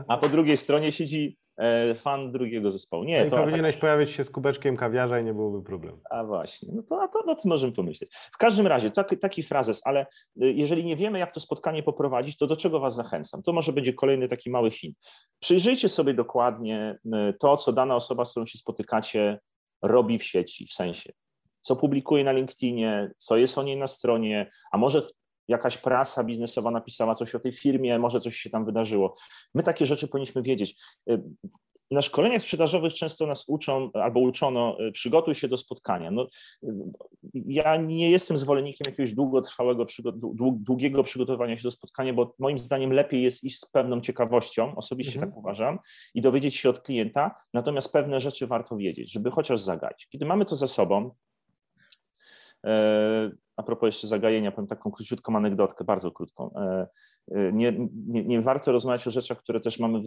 A 0.09 0.19
po 0.19 0.29
drugiej 0.29 0.57
stronie 0.57 0.93
siedzi 0.93 1.39
e, 1.57 1.95
fan 1.95 2.33
drugiego 2.33 2.71
zespołu. 2.71 3.03
No 3.03 3.09
Nie, 3.09 3.27
to 3.27 3.37
powinieneś 3.37 3.77
pojawić 3.77 4.11
się 4.11 4.25
z 4.25 4.31
kubeczkiem 4.31 4.77
kawiarza 4.77 5.21
i 5.21 5.25
nie 5.25 5.35
byłoby 5.35 5.63
problemu. 5.63 5.99
A 6.11 6.25
właśnie, 6.25 6.69
no 6.73 6.83
to, 6.83 7.03
a 7.03 7.09
to 7.09 7.23
nad 7.27 7.43
tym 7.43 7.49
możemy 7.49 7.73
pomyśleć. 7.73 8.15
W 8.33 8.37
każdym 8.37 8.67
razie, 8.67 8.91
taki, 8.91 9.19
taki 9.19 9.43
frazes, 9.43 9.81
ale 9.85 10.07
y, 10.43 10.53
jeżeli 10.53 10.85
nie 10.85 10.97
wiemy, 10.97 11.19
jak 11.19 11.33
to 11.33 11.41
spotkanie 11.41 11.83
poprowadzić, 11.83 12.37
to 12.37 12.47
do 12.47 12.57
czego 12.57 12.81
Was 12.81 12.95
zachęcam? 12.95 13.43
To 13.43 13.53
może 13.53 13.73
będzie 13.73 13.93
kolejny 13.93 14.29
taki 14.29 14.51
mały 14.51 14.71
hint. 14.71 14.97
Przyjrzyjcie 15.41 15.89
sobie 15.89 16.15
dokładnie 16.15 16.99
y, 17.07 17.35
to, 17.41 17.57
co 17.57 17.73
dana 17.73 17.97
osoba, 17.97 18.25
z 18.25 18.31
którą 18.31 18.47
się 18.47 18.59
spotykacie, 18.59 19.39
robi 19.83 20.19
w 20.19 20.25
sieci, 20.25 20.67
w 20.67 20.73
sensie, 20.73 21.13
co 21.61 21.77
publikuje 21.77 22.25
na 22.25 22.33
LinkedInie, 22.33 23.11
co 23.17 23.37
jest 23.37 23.59
o 23.59 23.63
niej 23.63 23.77
na 23.77 23.87
stronie, 23.87 24.51
a 24.73 24.79
może 24.79 25.03
jakaś 25.49 25.79
prasa 25.79 26.25
biznesowa 26.25 26.71
napisała 26.71 27.15
coś 27.15 27.35
o 27.35 27.41
tej 27.41 27.53
firmie, 27.53 27.99
może 27.99 28.21
coś 28.21 28.37
się 28.37 28.51
tam 28.51 28.65
wydarzyło. 28.65 29.17
My 29.55 29.63
takie 29.63 29.87
rzeczy 29.87 30.09
powinniśmy 30.09 30.43
wiedzieć. 30.43 30.81
Y, 31.11 31.23
na 31.91 32.03
szkoleniach 32.03 32.43
sprzedażowych 32.43 32.95
często 32.95 33.27
nas 33.27 33.45
uczą 33.49 33.91
albo 33.95 34.21
uczono, 34.21 34.77
y, 34.81 34.93
przygotuj 34.93 35.35
się 35.35 35.49
do 35.49 35.57
spotkania. 35.57 36.11
No, 36.11 36.27
y, 36.65 36.69
ja 37.35 37.77
nie 37.77 38.11
jestem 38.11 38.37
zwolennikiem 38.37 38.85
jakiegoś 38.91 39.15
długotrwałego, 39.15 39.87
długiego 40.53 41.03
przygotowania 41.03 41.57
się 41.57 41.63
do 41.63 41.71
spotkania, 41.71 42.13
bo 42.13 42.35
moim 42.39 42.59
zdaniem 42.59 42.93
lepiej 42.93 43.23
jest 43.23 43.45
iść 43.45 43.61
z 43.61 43.67
pewną 43.67 44.01
ciekawością, 44.01 44.77
osobiście 44.77 45.15
Mhm. 45.15 45.31
tak 45.31 45.39
uważam, 45.39 45.79
i 46.15 46.21
dowiedzieć 46.21 46.57
się 46.57 46.71
od 46.71 46.81
klienta, 46.81 47.35
natomiast 47.55 47.93
pewne 47.93 48.21
rzeczy 48.21 48.47
warto 48.47 48.77
wiedzieć, 48.77 49.13
żeby 49.13 49.31
chociaż 49.31 49.61
zagaić. 49.61 50.07
Kiedy 50.11 50.27
mamy 50.27 50.45
to 50.45 50.57
za 50.57 50.67
sobą, 50.67 51.11
a 53.57 53.63
propos 53.63 53.87
jeszcze 53.87 54.07
zagajenia, 54.07 54.53
powiem 54.53 54.67
taką 54.67 54.91
króciutką 54.91 55.37
anegdotkę, 55.37 55.85
bardzo 55.85 56.11
krótką. 56.11 56.51
E, 56.55 56.87
e, 57.31 57.53
Nie, 57.53 57.73
nie, 58.07 58.25
nie 58.25 58.43
warto 58.43 58.73
rozmawiać 58.73 59.07
o 59.07 59.11
rzeczach, 59.11 59.39
które 59.39 59.61
też 59.61 59.79
mamy 59.79 59.99
w, 59.99 60.03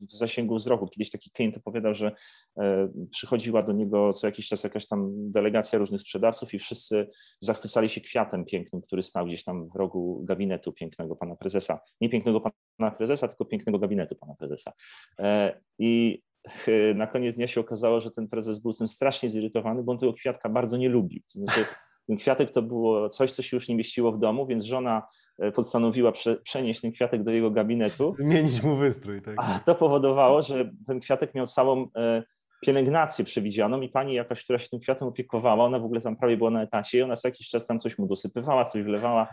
w 0.00 0.16
zasięgu 0.16 0.56
wzroku. 0.56 0.86
Kiedyś 0.86 1.10
taki 1.10 1.30
klient 1.30 1.56
opowiadał, 1.56 1.94
że 1.94 2.12
e, 2.58 2.88
przychodziła 3.10 3.62
do 3.62 3.72
niego 3.72 4.12
co 4.12 4.26
jakiś 4.26 4.48
czas 4.48 4.64
jakaś 4.64 4.86
tam 4.86 5.30
delegacja 5.30 5.78
różnych 5.78 6.00
sprzedawców 6.00 6.54
i 6.54 6.58
wszyscy 6.58 7.08
zachwycali 7.40 7.88
się 7.88 8.00
kwiatem 8.00 8.44
pięknym, 8.44 8.82
który 8.82 9.02
stał 9.02 9.26
gdzieś 9.26 9.44
tam 9.44 9.68
w 9.68 9.76
rogu 9.76 10.24
gabinetu 10.24 10.72
pięknego 10.72 11.16
pana 11.16 11.36
prezesa. 11.36 11.80
Nie 12.00 12.08
pięknego 12.08 12.40
pana 12.76 12.90
prezesa, 12.90 13.28
tylko 13.28 13.44
pięknego 13.44 13.78
gabinetu 13.78 14.16
pana 14.16 14.34
prezesa. 14.34 14.72
E, 15.18 15.60
I 15.78 16.22
e, 16.66 16.94
na 17.02 17.06
koniec 17.06 17.36
dnia 17.36 17.46
się 17.46 17.60
okazało, 17.60 18.00
że 18.00 18.10
ten 18.10 18.28
prezes 18.28 18.58
był 18.58 18.72
tym 18.72 18.88
strasznie 18.88 19.28
zirytowany, 19.28 19.82
bo 19.82 19.92
on 19.92 19.98
tego 19.98 20.12
kwiatka 20.12 20.48
bardzo 20.48 20.76
nie 20.76 20.88
lubił. 20.88 21.22
To 21.34 21.40
znaczy, 21.40 21.64
ten 22.08 22.16
kwiatek 22.16 22.50
to 22.50 22.62
było 22.62 23.08
coś, 23.08 23.32
co 23.32 23.42
się 23.42 23.56
już 23.56 23.68
nie 23.68 23.76
mieściło 23.76 24.12
w 24.12 24.18
domu, 24.18 24.46
więc 24.46 24.64
żona 24.64 25.02
e, 25.38 25.52
postanowiła 25.52 26.12
prze, 26.12 26.36
przenieść 26.36 26.80
ten 26.80 26.92
kwiatek 26.92 27.22
do 27.22 27.30
jego 27.30 27.50
gabinetu, 27.50 28.14
Zmienić 28.18 28.62
mu 28.62 28.76
wystrój, 28.76 29.22
tak? 29.22 29.34
a 29.38 29.60
to 29.66 29.74
powodowało, 29.74 30.42
że 30.42 30.70
ten 30.86 31.00
kwiatek 31.00 31.34
miał 31.34 31.46
całą, 31.46 31.86
e, 31.96 32.22
pielęgnację 32.60 33.24
przewidzianą 33.24 33.80
i 33.80 33.88
pani 33.88 34.14
jakaś, 34.14 34.44
która 34.44 34.58
się 34.58 34.68
tym 34.68 34.80
kwiatem 34.80 35.08
opiekowała, 35.08 35.64
ona 35.64 35.78
w 35.78 35.84
ogóle 35.84 36.00
tam 36.00 36.16
prawie 36.16 36.36
była 36.36 36.50
na 36.50 36.62
etacie 36.62 36.98
i 36.98 37.02
ona 37.02 37.16
co 37.16 37.28
jakiś 37.28 37.48
czas 37.48 37.66
tam 37.66 37.78
coś 37.78 37.98
mu 37.98 38.06
dosypywała, 38.06 38.64
coś 38.64 38.82
wlewała, 38.82 39.28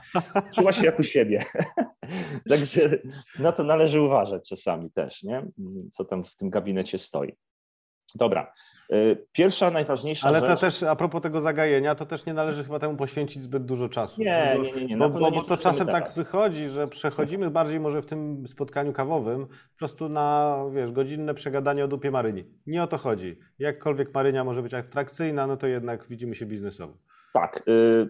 czuła 0.55 0.72
się 0.72 0.86
jak 0.86 1.00
u 1.00 1.03
siebie. 1.03 1.44
Także 2.50 2.89
na 3.39 3.51
to 3.51 3.63
należy 3.63 4.01
uważać 4.01 4.50
czasami 4.50 4.91
też, 4.91 5.24
nie? 5.24 5.46
co 5.91 6.05
tam 6.05 6.24
w 6.24 6.36
tym 6.36 6.50
gabinecie 6.50 6.98
stoi. 6.98 7.36
Dobra. 8.15 8.53
Y, 8.93 9.25
pierwsza, 9.31 9.72
najważniejsza 9.72 10.27
Ale 10.27 10.39
rzecz... 10.39 10.50
to 10.50 10.55
też, 10.55 10.84
a 10.84 10.95
propos 10.95 11.22
tego 11.22 11.41
zagajenia, 11.41 11.95
to 11.95 12.05
też 12.05 12.25
nie 12.25 12.34
należy 12.34 12.63
chyba 12.63 12.79
temu 12.79 12.98
poświęcić 12.98 13.43
zbyt 13.43 13.65
dużo 13.65 13.89
czasu. 13.89 14.22
Nie, 14.22 14.57
nie, 14.62 14.72
nie. 14.72 14.86
nie. 14.86 14.98
Bo, 14.98 15.10
bo, 15.10 15.31
bo 15.31 15.41
to 15.41 15.57
czasem 15.57 15.88
tak 15.88 16.13
wychodzi, 16.13 16.67
że 16.67 16.88
przechodzimy 16.88 17.51
bardziej 17.51 17.79
może 17.79 18.01
w 18.01 18.05
tym 18.05 18.48
spotkaniu 18.48 18.93
kawowym 18.93 19.48
po 19.48 19.77
prostu 19.77 20.10
na, 20.10 20.57
wiesz, 20.74 20.91
godzinne 20.91 21.34
przegadanie 21.34 21.86
o 21.86 21.88
dupie 21.88 22.12
Maryni. 22.12 22.45
Nie 22.67 22.84
o 22.84 22.88
to 22.88 22.98
chodzi. 22.98 23.39
Jakkolwiek 23.60 24.13
Marynia 24.13 24.43
może 24.43 24.63
być 24.63 24.74
atrakcyjna, 24.74 25.48
no 25.48 25.57
to 25.57 25.67
jednak 25.67 26.07
widzimy 26.07 26.36
się 26.36 26.45
biznesowo. 26.45 26.98
Tak. 27.34 27.63
Y, 27.67 28.10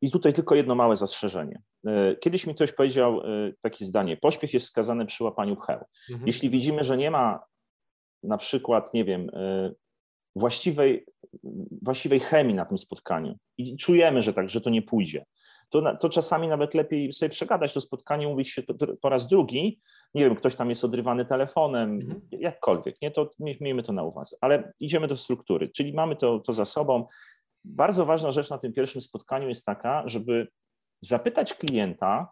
I 0.00 0.10
tutaj 0.10 0.32
tylko 0.32 0.54
jedno 0.54 0.74
małe 0.74 0.96
zastrzeżenie. 0.96 1.62
Y, 1.86 2.16
kiedyś 2.20 2.46
mi 2.46 2.54
ktoś 2.54 2.72
powiedział 2.72 3.20
takie 3.62 3.84
zdanie, 3.84 4.16
pośpiech 4.16 4.54
jest 4.54 4.66
skazany 4.66 5.06
przy 5.06 5.24
łapaniu 5.24 5.56
pcheł. 5.56 5.84
Mhm. 6.10 6.26
Jeśli 6.26 6.50
widzimy, 6.50 6.84
że 6.84 6.96
nie 6.96 7.10
ma 7.10 7.40
na 8.22 8.36
przykład, 8.36 8.94
nie 8.94 9.04
wiem, 9.04 9.30
właściwej, 10.36 11.06
właściwej 11.82 12.20
chemii 12.20 12.54
na 12.54 12.64
tym 12.64 12.78
spotkaniu. 12.78 13.36
I 13.58 13.76
czujemy, 13.76 14.22
że 14.22 14.32
tak, 14.32 14.50
że 14.50 14.60
to 14.60 14.70
nie 14.70 14.82
pójdzie, 14.82 15.24
to, 15.70 15.96
to 15.96 16.08
czasami 16.08 16.48
nawet 16.48 16.74
lepiej 16.74 17.12
sobie 17.12 17.30
przegadać 17.30 17.74
to 17.74 17.80
spotkanie, 17.80 18.28
mówić 18.28 18.50
się 18.50 18.62
po 19.00 19.08
raz 19.08 19.28
drugi, 19.28 19.80
nie 20.14 20.24
wiem, 20.24 20.34
ktoś 20.34 20.54
tam 20.54 20.70
jest 20.70 20.84
odrywany 20.84 21.24
telefonem, 21.24 21.94
mhm. 21.94 22.20
jakkolwiek, 22.30 23.02
nie, 23.02 23.10
to 23.10 23.30
miejmy 23.40 23.82
to 23.82 23.92
na 23.92 24.02
uwadze, 24.02 24.36
ale 24.40 24.72
idziemy 24.80 25.08
do 25.08 25.16
struktury, 25.16 25.68
czyli 25.68 25.92
mamy 25.92 26.16
to, 26.16 26.40
to 26.40 26.52
za 26.52 26.64
sobą. 26.64 27.06
Bardzo 27.64 28.06
ważna 28.06 28.32
rzecz 28.32 28.50
na 28.50 28.58
tym 28.58 28.72
pierwszym 28.72 29.00
spotkaniu 29.00 29.48
jest 29.48 29.66
taka, 29.66 30.08
żeby 30.08 30.48
zapytać 31.00 31.54
klienta, 31.54 32.30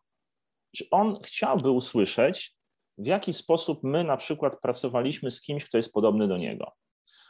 czy 0.77 0.85
on 0.91 1.19
chciałby 1.23 1.71
usłyszeć, 1.71 2.57
w 2.99 3.07
jaki 3.07 3.33
sposób 3.33 3.83
my 3.83 4.05
na 4.05 4.17
przykład 4.17 4.61
pracowaliśmy 4.61 5.31
z 5.31 5.41
kimś, 5.41 5.65
kto 5.65 5.79
jest 5.79 5.93
podobny 5.93 6.29
do 6.29 6.37
niego. 6.37 6.73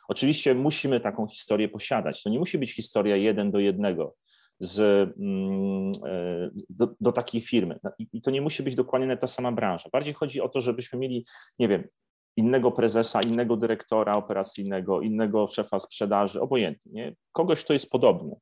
Oczywiście 0.08 0.54
musimy 0.54 1.00
taką 1.00 1.26
historię 1.26 1.68
posiadać. 1.68 2.22
To 2.22 2.30
nie 2.30 2.38
musi 2.38 2.58
być 2.58 2.74
historia 2.74 3.16
jeden 3.16 3.50
do 3.50 3.58
jednego 3.58 4.14
z, 4.58 4.80
mm, 5.18 5.92
e, 6.06 6.50
do, 6.70 6.88
do 7.00 7.12
takiej 7.12 7.40
firmy. 7.40 7.78
No 7.82 7.90
I 8.12 8.22
to 8.22 8.30
nie 8.30 8.40
musi 8.40 8.62
być 8.62 8.74
dokładnie 8.74 9.16
ta 9.16 9.26
sama 9.26 9.52
branża. 9.52 9.88
Bardziej 9.92 10.14
chodzi 10.14 10.40
o 10.40 10.48
to, 10.48 10.60
żebyśmy 10.60 10.98
mieli, 10.98 11.26
nie 11.58 11.68
wiem, 11.68 11.88
innego 12.36 12.72
prezesa, 12.72 13.20
innego 13.20 13.56
dyrektora 13.56 14.16
operacyjnego, 14.16 15.00
innego 15.00 15.46
szefa 15.46 15.78
sprzedaży, 15.78 16.40
obojętnie, 16.40 16.92
nie? 16.92 17.14
kogoś, 17.32 17.64
kto 17.64 17.72
jest 17.72 17.90
podobny, 17.90 18.36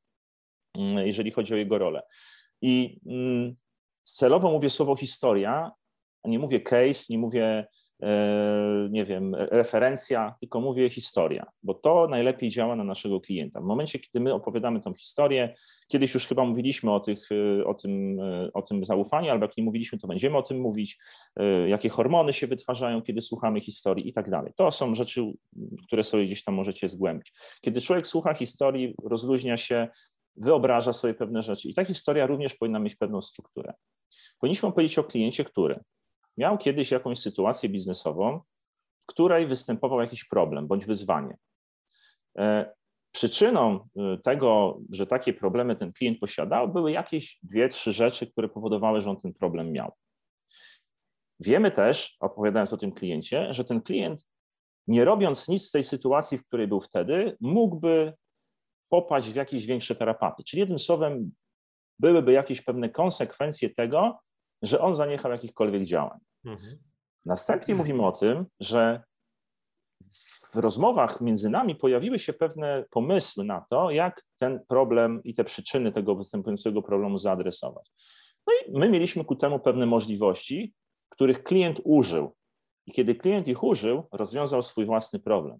mm, 0.77 1.07
jeżeli 1.07 1.31
chodzi 1.31 1.53
o 1.53 1.57
jego 1.57 1.77
rolę. 1.77 2.01
I 2.61 2.99
mm, 3.05 3.55
celowo 4.03 4.51
mówię 4.51 4.69
słowo 4.69 4.95
historia, 4.95 5.71
nie 6.25 6.39
mówię 6.39 6.59
case, 6.59 7.05
nie 7.09 7.17
mówię 7.17 7.67
E, 8.03 8.87
nie 8.91 9.05
wiem, 9.05 9.35
referencja, 9.35 10.35
tylko 10.39 10.61
mówię 10.61 10.89
historia, 10.89 11.45
bo 11.63 11.73
to 11.73 12.07
najlepiej 12.07 12.49
działa 12.49 12.75
na 12.75 12.83
naszego 12.83 13.21
klienta. 13.21 13.61
W 13.61 13.63
momencie, 13.63 13.99
kiedy 13.99 14.19
my 14.19 14.33
opowiadamy 14.33 14.81
tą 14.81 14.93
historię, 14.93 15.53
kiedyś 15.87 16.13
już 16.13 16.27
chyba 16.27 16.45
mówiliśmy 16.45 16.91
o, 16.91 16.99
tych, 16.99 17.29
e, 17.31 17.65
o, 17.65 17.73
tym, 17.73 18.19
e, 18.19 18.53
o 18.53 18.61
tym 18.61 18.85
zaufaniu, 18.85 19.31
albo 19.31 19.45
jak 19.45 19.57
nie 19.57 19.63
mówiliśmy, 19.63 19.99
to 19.99 20.07
będziemy 20.07 20.37
o 20.37 20.43
tym 20.43 20.59
mówić, 20.59 20.97
jakie 21.67 21.89
hormony 21.89 22.33
się 22.33 22.47
wytwarzają, 22.47 23.01
kiedy 23.01 23.21
słuchamy 23.21 23.61
historii 23.61 24.07
i 24.07 24.13
tak 24.13 24.29
dalej. 24.29 24.53
To 24.55 24.71
są 24.71 24.95
rzeczy, 24.95 25.33
które 25.87 26.03
sobie 26.03 26.25
gdzieś 26.25 26.43
tam 26.43 26.55
możecie 26.55 26.87
zgłębić. 26.87 27.33
Kiedy 27.61 27.81
człowiek 27.81 28.07
słucha 28.07 28.33
historii, 28.33 28.95
rozluźnia 29.03 29.57
się, 29.57 29.87
wyobraża 30.35 30.93
sobie 30.93 31.13
pewne 31.13 31.41
rzeczy 31.41 31.69
i 31.69 31.73
ta 31.73 31.85
historia 31.85 32.27
również 32.27 32.55
powinna 32.55 32.79
mieć 32.79 32.95
pewną 32.95 33.21
strukturę. 33.21 33.73
Powinniśmy 34.39 34.71
powiedzieć 34.71 34.99
o 34.99 35.03
kliencie, 35.03 35.43
który 35.43 35.79
miał 36.37 36.57
kiedyś 36.57 36.91
jakąś 36.91 37.19
sytuację 37.19 37.69
biznesową, 37.69 38.41
w 38.99 39.05
której 39.05 39.47
występował 39.47 40.01
jakiś 40.01 40.25
problem 40.25 40.67
bądź 40.67 40.85
wyzwanie. 40.85 41.37
E, 42.37 42.73
przyczyną 43.11 43.87
e, 43.97 44.17
tego, 44.17 44.79
że 44.89 45.07
takie 45.07 45.33
problemy 45.33 45.75
ten 45.75 45.93
klient 45.93 46.19
posiadał, 46.19 46.69
były 46.69 46.91
jakieś 46.91 47.39
dwie, 47.43 47.69
trzy 47.69 47.91
rzeczy, 47.91 48.27
które 48.27 48.49
powodowały, 48.49 49.01
że 49.01 49.09
on 49.09 49.21
ten 49.21 49.33
problem 49.33 49.71
miał. 49.71 49.91
Wiemy 51.39 51.71
też, 51.71 52.17
opowiadając 52.19 52.73
o 52.73 52.77
tym 52.77 52.91
kliencie, 52.91 53.53
że 53.53 53.65
ten 53.65 53.81
klient, 53.81 54.27
nie 54.87 55.05
robiąc 55.05 55.47
nic 55.47 55.67
z 55.67 55.71
tej 55.71 55.83
sytuacji, 55.83 56.37
w 56.37 56.45
której 56.45 56.67
był 56.67 56.81
wtedy, 56.81 57.37
mógłby 57.41 58.13
popaść 58.89 59.27
w 59.29 59.35
jakieś 59.35 59.65
większe 59.65 59.95
tarapaty. 59.95 60.43
Czyli 60.43 60.59
jednym 60.59 60.79
słowem, 60.79 61.31
byłyby 61.99 62.31
jakieś 62.31 62.61
pewne 62.61 62.89
konsekwencje 62.89 63.69
tego, 63.69 64.19
że 64.63 64.81
on 64.81 64.95
zaniechał 64.95 65.31
jakichkolwiek 65.31 65.83
działań. 65.83 66.19
Mhm. 66.45 66.77
Następnie 67.25 67.75
mówimy 67.75 68.05
o 68.05 68.11
tym, 68.11 68.45
że 68.59 69.03
w 70.53 70.55
rozmowach 70.55 71.21
między 71.21 71.49
nami 71.49 71.75
pojawiły 71.75 72.19
się 72.19 72.33
pewne 72.33 72.85
pomysły 72.89 73.43
na 73.43 73.65
to, 73.69 73.91
jak 73.91 74.23
ten 74.39 74.59
problem 74.67 75.23
i 75.23 75.33
te 75.33 75.43
przyczyny 75.43 75.91
tego 75.91 76.15
występującego 76.15 76.81
problemu 76.81 77.17
zaadresować. 77.17 77.91
No 78.47 78.53
i 78.53 78.79
my 78.79 78.89
mieliśmy 78.89 79.25
ku 79.25 79.35
temu 79.35 79.59
pewne 79.59 79.85
możliwości, 79.85 80.73
których 81.09 81.43
klient 81.43 81.81
użył. 81.83 82.35
I 82.85 82.91
kiedy 82.91 83.15
klient 83.15 83.47
ich 83.47 83.63
użył, 83.63 84.03
rozwiązał 84.11 84.61
swój 84.61 84.85
własny 84.85 85.19
problem. 85.19 85.59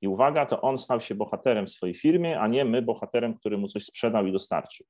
I 0.00 0.08
uwaga, 0.08 0.46
to 0.46 0.60
on 0.60 0.78
stał 0.78 1.00
się 1.00 1.14
bohaterem 1.14 1.66
w 1.66 1.70
swojej 1.70 1.94
firmie, 1.94 2.40
a 2.40 2.48
nie 2.48 2.64
my 2.64 2.82
bohaterem, 2.82 3.34
który 3.34 3.58
mu 3.58 3.68
coś 3.68 3.84
sprzedał 3.84 4.26
i 4.26 4.32
dostarczył. 4.32 4.86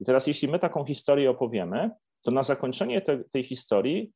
I 0.00 0.04
teraz, 0.04 0.26
jeśli 0.26 0.48
my 0.48 0.58
taką 0.58 0.84
historię 0.84 1.30
opowiemy, 1.30 1.90
to 2.22 2.30
na 2.30 2.42
zakończenie 2.42 3.00
te, 3.00 3.24
tej 3.24 3.44
historii 3.44 4.12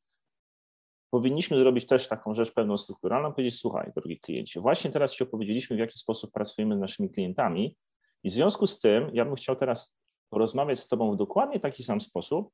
powinniśmy 1.11 1.59
zrobić 1.59 1.87
też 1.87 2.09
taką 2.09 2.35
rzecz 2.35 2.53
pewną 2.53 2.77
strukturalną, 2.77 3.33
powiedzieć, 3.33 3.61
słuchaj, 3.61 3.93
drogi 3.97 4.21
kliencie, 4.21 4.61
właśnie 4.61 4.91
teraz 4.91 5.15
Ci 5.15 5.25
opowiedzieliśmy, 5.25 5.77
w 5.77 5.79
jaki 5.79 5.99
sposób 5.99 6.33
pracujemy 6.33 6.77
z 6.77 6.81
naszymi 6.81 7.11
klientami 7.11 7.77
i 8.23 8.31
w 8.31 8.33
związku 8.33 8.67
z 8.67 8.81
tym 8.81 9.11
ja 9.13 9.25
bym 9.25 9.35
chciał 9.35 9.57
teraz 9.57 9.99
porozmawiać 10.31 10.81
z 10.81 10.89
Tobą 10.89 11.13
w 11.13 11.17
dokładnie 11.17 11.61
taki 11.61 11.83
sam 11.83 12.01
sposób, 12.01 12.51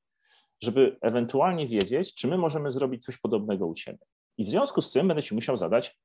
żeby 0.63 0.97
ewentualnie 1.01 1.67
wiedzieć, 1.67 2.15
czy 2.15 2.29
my 2.29 2.39
możemy 2.39 2.71
zrobić 2.71 3.05
coś 3.05 3.19
podobnego 3.19 3.67
u 3.67 3.75
Ciebie. 3.75 4.07
I 4.39 4.45
w 4.45 4.49
związku 4.49 4.81
z 4.81 4.93
tym 4.93 5.09
będę 5.09 5.23
Ci 5.23 5.35
musiał 5.35 5.57
zadać 5.57 5.99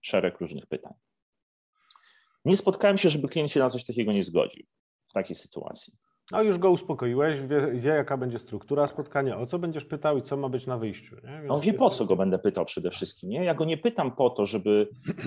szereg 0.00 0.40
różnych 0.40 0.66
pytań. 0.66 0.94
Nie 2.44 2.56
spotkałem 2.56 2.98
się, 2.98 3.08
żeby 3.08 3.28
klient 3.28 3.52
się 3.52 3.60
na 3.60 3.70
coś 3.70 3.84
takiego 3.84 4.12
nie 4.12 4.22
zgodził 4.22 4.66
w 5.06 5.12
takiej 5.12 5.36
sytuacji. 5.36 5.92
No 6.32 6.42
już 6.42 6.58
go 6.58 6.70
uspokoiłeś, 6.70 7.40
wie, 7.40 7.72
wie, 7.72 7.90
jaka 7.90 8.16
będzie 8.16 8.38
struktura 8.38 8.86
spotkania, 8.86 9.38
o 9.38 9.46
co 9.46 9.58
będziesz 9.58 9.84
pytał 9.84 10.18
i 10.18 10.22
co 10.22 10.36
ma 10.36 10.48
być 10.48 10.66
na 10.66 10.78
wyjściu. 10.78 11.16
Nie? 11.16 11.38
Więc 11.40 11.50
On 11.50 11.60
wie 11.60 11.74
po 11.74 11.90
co 11.90 12.04
go 12.04 12.16
będę 12.16 12.38
pytał 12.38 12.64
przede 12.64 12.90
wszystkim. 12.90 13.30
Nie? 13.30 13.44
Ja 13.44 13.54
go 13.54 13.64
nie 13.64 13.76
pytam 13.76 14.16
po 14.16 14.30
to, 14.30 14.46
żeby 14.46 14.88
e, 15.18 15.22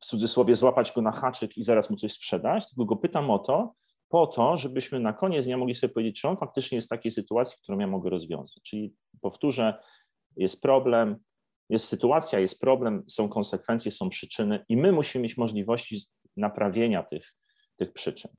w 0.00 0.04
cudzysłowie 0.04 0.56
złapać 0.56 0.92
go 0.92 1.02
na 1.02 1.12
haczyk 1.12 1.56
i 1.56 1.62
zaraz 1.62 1.90
mu 1.90 1.96
coś 1.96 2.12
sprzedać, 2.12 2.68
tylko 2.68 2.84
go 2.84 2.96
pytam 2.96 3.30
o 3.30 3.38
to, 3.38 3.74
po 4.08 4.26
to, 4.26 4.56
żebyśmy 4.56 5.00
na 5.00 5.12
koniec 5.12 5.44
dnia 5.44 5.56
mogli 5.56 5.74
sobie 5.74 5.94
powiedzieć, 5.94 6.20
czy 6.20 6.28
on 6.28 6.36
faktycznie 6.36 6.76
jest 6.76 6.88
w 6.88 6.90
takiej 6.90 7.12
sytuacji, 7.12 7.58
którą 7.62 7.78
ja 7.78 7.86
mogę 7.86 8.10
rozwiązać. 8.10 8.62
Czyli 8.62 8.94
powtórzę, 9.20 9.74
jest 10.36 10.62
problem, 10.62 11.16
jest 11.68 11.88
sytuacja, 11.88 12.38
jest 12.38 12.60
problem, 12.60 13.04
są 13.08 13.28
konsekwencje, 13.28 13.90
są 13.90 14.08
przyczyny 14.08 14.64
i 14.68 14.76
my 14.76 14.92
musimy 14.92 15.22
mieć 15.22 15.36
możliwości 15.36 16.00
naprawienia 16.36 17.02
tych, 17.02 17.34
tych 17.76 17.92
przyczyn. 17.92 18.30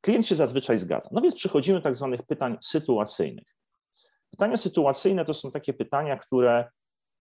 Klient 0.00 0.26
się 0.26 0.34
zazwyczaj 0.34 0.76
zgadza. 0.76 1.08
No 1.12 1.20
więc 1.20 1.34
przechodzimy 1.34 1.78
do 1.78 1.82
tak 1.82 1.94
zwanych 1.94 2.22
pytań 2.22 2.56
sytuacyjnych. 2.60 3.56
Pytania 4.30 4.56
sytuacyjne 4.56 5.24
to 5.24 5.34
są 5.34 5.50
takie 5.50 5.72
pytania, 5.72 6.16
które 6.16 6.70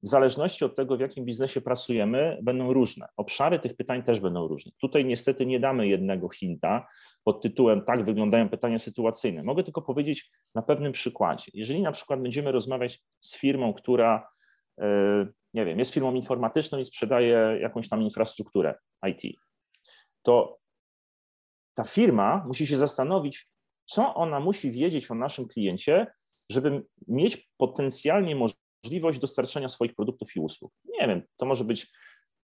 w 0.04 0.08
zależności 0.08 0.66
od 0.66 0.76
tego, 0.76 0.98
w 0.98 1.00
jakim 1.00 1.26
biznesie 1.26 1.62
pracujemy, 1.62 2.38
będą 2.42 2.74
różne. 2.74 3.08
Obszary 3.18 3.60
tych 3.60 3.76
pytań 3.76 4.04
też 4.04 4.20
będą 4.20 4.48
różne. 4.48 4.72
Tutaj 4.82 5.06
niestety 5.06 5.46
nie 5.46 5.60
damy 5.60 5.88
jednego 5.88 6.30
hinta 6.30 6.88
pod 7.24 7.42
tytułem 7.42 7.82
tak 7.82 8.06
wyglądają 8.06 8.50
pytania 8.50 8.80
sytuacyjne. 8.80 9.44
Mogę 9.44 9.64
tylko 9.64 9.82
powiedzieć 9.82 10.32
na 10.56 10.62
pewnym 10.62 10.92
przykładzie. 10.92 11.52
Jeżeli 11.54 11.82
na 11.82 11.92
przykład 11.92 12.22
będziemy 12.22 12.52
rozmawiać 12.52 13.04
z 13.22 13.38
firmą, 13.38 13.74
która 13.74 14.28
e, 14.82 15.28
nie 15.54 15.66
wiem, 15.66 15.80
jest 15.80 15.94
firmą 15.94 16.14
informatyczną 16.14 16.78
i 16.80 16.86
sprzedaje 16.86 17.58
jakąś 17.62 17.90
tam 17.90 18.02
infrastrukturę 18.02 18.76
IT, 19.08 19.38
to 20.22 20.58
ta 21.76 21.84
firma 21.84 22.44
musi 22.48 22.68
się 22.68 22.78
zastanowić, 22.78 23.48
co 23.86 24.16
ona 24.16 24.40
musi 24.40 24.72
wiedzieć 24.72 25.12
o 25.12 25.16
naszym 25.16 25.48
kliencie, 25.48 26.08
żeby 26.50 26.84
mieć 27.08 27.50
potencjalnie 27.58 28.36
możliwość 28.84 29.20
dostarczenia 29.20 29.70
swoich 29.70 29.96
produktów 29.96 30.36
i 30.36 30.40
usług. 30.40 30.74
Nie 31.00 31.08
wiem, 31.08 31.22
to 31.38 31.46
może 31.46 31.64
być 31.64 31.88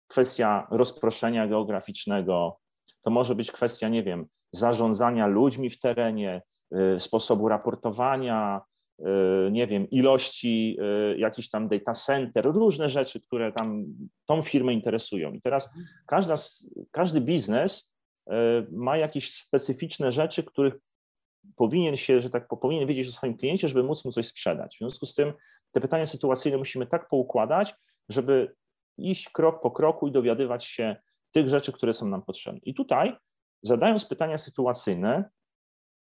kwestia 0.07 0.67
rozproszenia 0.71 1.47
geograficznego, 1.47 2.59
to 3.01 3.09
może 3.09 3.35
być 3.35 3.51
kwestia, 3.51 3.89
nie 3.89 4.03
wiem, 4.03 4.25
zarządzania 4.51 5.27
ludźmi 5.27 5.69
w 5.69 5.79
terenie, 5.79 6.41
y, 6.95 6.99
sposobu 6.99 7.47
raportowania, 7.47 8.61
nie 9.51 9.67
wiem, 9.67 9.89
ilości 9.89 10.77
jakichś 11.17 11.49
tam 11.49 11.67
data 11.67 11.93
center, 11.93 12.45
różne 12.45 12.89
rzeczy, 12.89 13.21
które 13.21 13.51
tam 13.51 13.85
tą 14.25 14.41
firmę 14.41 14.73
interesują. 14.73 15.33
I 15.33 15.41
teraz 15.41 15.69
każda, 16.07 16.35
każdy 16.91 17.21
biznes 17.21 17.94
ma 18.71 18.97
jakieś 18.97 19.33
specyficzne 19.33 20.11
rzeczy, 20.11 20.43
których 20.43 20.73
powinien 21.55 21.95
się, 21.95 22.19
że 22.19 22.29
tak 22.29 22.47
powinien 22.47 22.87
wiedzieć 22.87 23.07
o 23.07 23.11
swoim 23.11 23.37
kliencie, 23.37 23.67
żeby 23.67 23.83
móc 23.83 24.05
mu 24.05 24.11
coś 24.11 24.27
sprzedać. 24.27 24.75
W 24.75 24.79
związku 24.79 25.05
z 25.05 25.15
tym 25.15 25.33
te 25.71 25.81
pytania 25.81 26.05
sytuacyjne 26.05 26.57
musimy 26.57 26.87
tak 26.87 27.09
poukładać, 27.09 27.75
żeby 28.09 28.55
iść 28.97 29.29
krok 29.29 29.61
po 29.61 29.71
kroku 29.71 30.07
i 30.07 30.11
dowiadywać 30.11 30.65
się 30.65 30.95
tych 31.31 31.49
rzeczy, 31.49 31.71
które 31.71 31.93
są 31.93 32.07
nam 32.07 32.23
potrzebne. 32.23 32.59
I 32.63 32.73
tutaj, 32.73 33.15
zadając 33.61 34.05
pytania 34.05 34.37
sytuacyjne, 34.37 35.29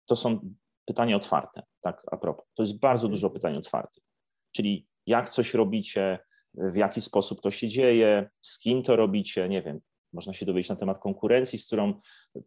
to 0.07 0.17
są 0.17 0.55
pytania 0.85 1.17
otwarte, 1.17 1.63
tak 1.81 2.03
a 2.11 2.17
propos. 2.17 2.47
To 2.55 2.63
jest 2.63 2.79
bardzo 2.79 3.09
dużo 3.09 3.31
pytań 3.31 3.57
otwartych. 3.57 4.05
Czyli 4.53 4.87
jak 5.07 5.29
coś 5.29 5.55
robicie, 5.55 6.19
w 6.55 6.77
jaki 6.77 7.01
sposób 7.01 7.41
to 7.41 7.51
się 7.51 7.69
dzieje, 7.69 8.31
z 8.41 8.59
kim 8.59 8.83
to 8.83 8.97
robicie, 8.97 9.49
nie 9.49 9.63
wiem, 9.63 9.81
można 10.13 10.33
się 10.33 10.47
dowiedzieć 10.47 10.69
na 10.69 10.77
temat 10.77 10.99
konkurencji, 10.99 11.59
z 11.59 11.67
którą 11.67 11.95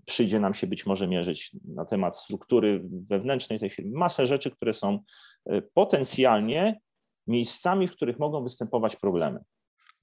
przyjdzie 0.06 0.40
nam 0.40 0.54
się 0.54 0.68
być 0.68 0.86
może 0.86 1.08
mierzyć, 1.08 1.52
na 1.68 1.86
temat 1.86 2.18
struktury 2.18 2.82
wewnętrznej 2.84 3.60
tej 3.60 3.70
firmy. 3.70 3.92
Masę 3.98 4.26
rzeczy, 4.26 4.52
które 4.52 4.74
są 4.74 5.00
e, 5.46 5.62
potencjalnie 5.62 6.80
miejscami, 7.28 7.88
w 7.88 7.92
których 7.92 8.20
mogą 8.20 8.44
występować 8.44 8.96
problemy. 8.96 9.40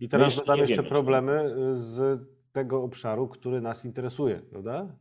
I 0.00 0.08
teraz 0.08 0.36
dodam 0.36 0.58
jeszcze 0.58 0.76
wiemy, 0.76 0.88
problemy 0.88 1.54
y, 1.72 1.76
z 1.76 2.20
tego 2.52 2.82
obszaru, 2.82 3.28
który 3.28 3.60
nas 3.60 3.84
interesuje, 3.84 4.40
prawda? 4.50 4.96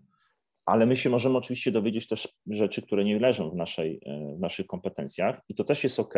Ale 0.66 0.86
my 0.86 0.96
się 0.96 1.10
możemy 1.10 1.38
oczywiście 1.38 1.72
dowiedzieć 1.72 2.08
też 2.08 2.38
rzeczy, 2.48 2.82
które 2.82 3.04
nie 3.04 3.20
leżą 3.20 3.50
w, 3.50 3.56
naszej, 3.56 4.02
e, 4.06 4.36
w 4.36 4.40
naszych 4.40 4.68
kompetencjach 4.68 5.42
i 5.50 5.56
to 5.56 5.64
też 5.64 5.84
jest 5.84 6.00
ok, 6.00 6.14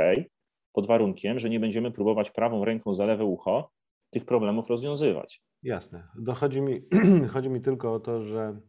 pod 0.74 0.88
warunkiem, 0.88 1.40
że 1.40 1.50
nie 1.50 1.60
będziemy 1.60 1.92
próbować 1.92 2.32
prawą 2.32 2.66
ręką 2.66 2.94
za 2.94 3.06
lewe 3.06 3.26
ucho 3.26 3.72
tych 4.14 4.26
problemów 4.26 4.70
rozwiązywać. 4.70 5.44
Jasne. 5.64 6.08
Dochodzi 6.16 6.62
mi, 6.62 6.82
chodzi 7.34 7.50
mi 7.50 7.62
tylko 7.62 7.94
o 7.94 8.00
to, 8.00 8.22
że 8.22 8.60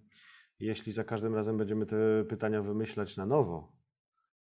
jeśli 0.60 0.92
za 0.92 1.04
każdym 1.04 1.34
razem 1.34 1.58
będziemy 1.58 1.86
te 1.86 1.96
pytania 2.28 2.62
wymyślać 2.62 3.16
na 3.16 3.26
nowo, 3.26 3.72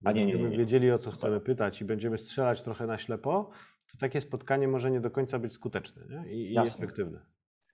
a 0.06 0.12
nie, 0.12 0.26
nie, 0.26 0.34
nie, 0.34 0.50
nie. 0.50 0.58
wiedzieli 0.58 0.92
o 0.92 1.00
co 1.00 1.12
chcemy 1.12 1.42
pytać 1.42 1.82
i 1.82 1.86
będziemy 1.86 2.18
strzelać 2.18 2.64
trochę 2.64 2.88
na 2.88 2.98
ślepo, 2.98 3.50
to 3.92 3.98
takie 3.98 4.22
spotkanie 4.22 4.68
może 4.68 4.92
nie 4.92 5.02
do 5.02 5.12
końca 5.12 5.40
być 5.40 5.54
skuteczne 5.54 6.06
nie? 6.10 6.34
i, 6.34 6.54
i 6.54 6.58
efektywne. 6.58 7.26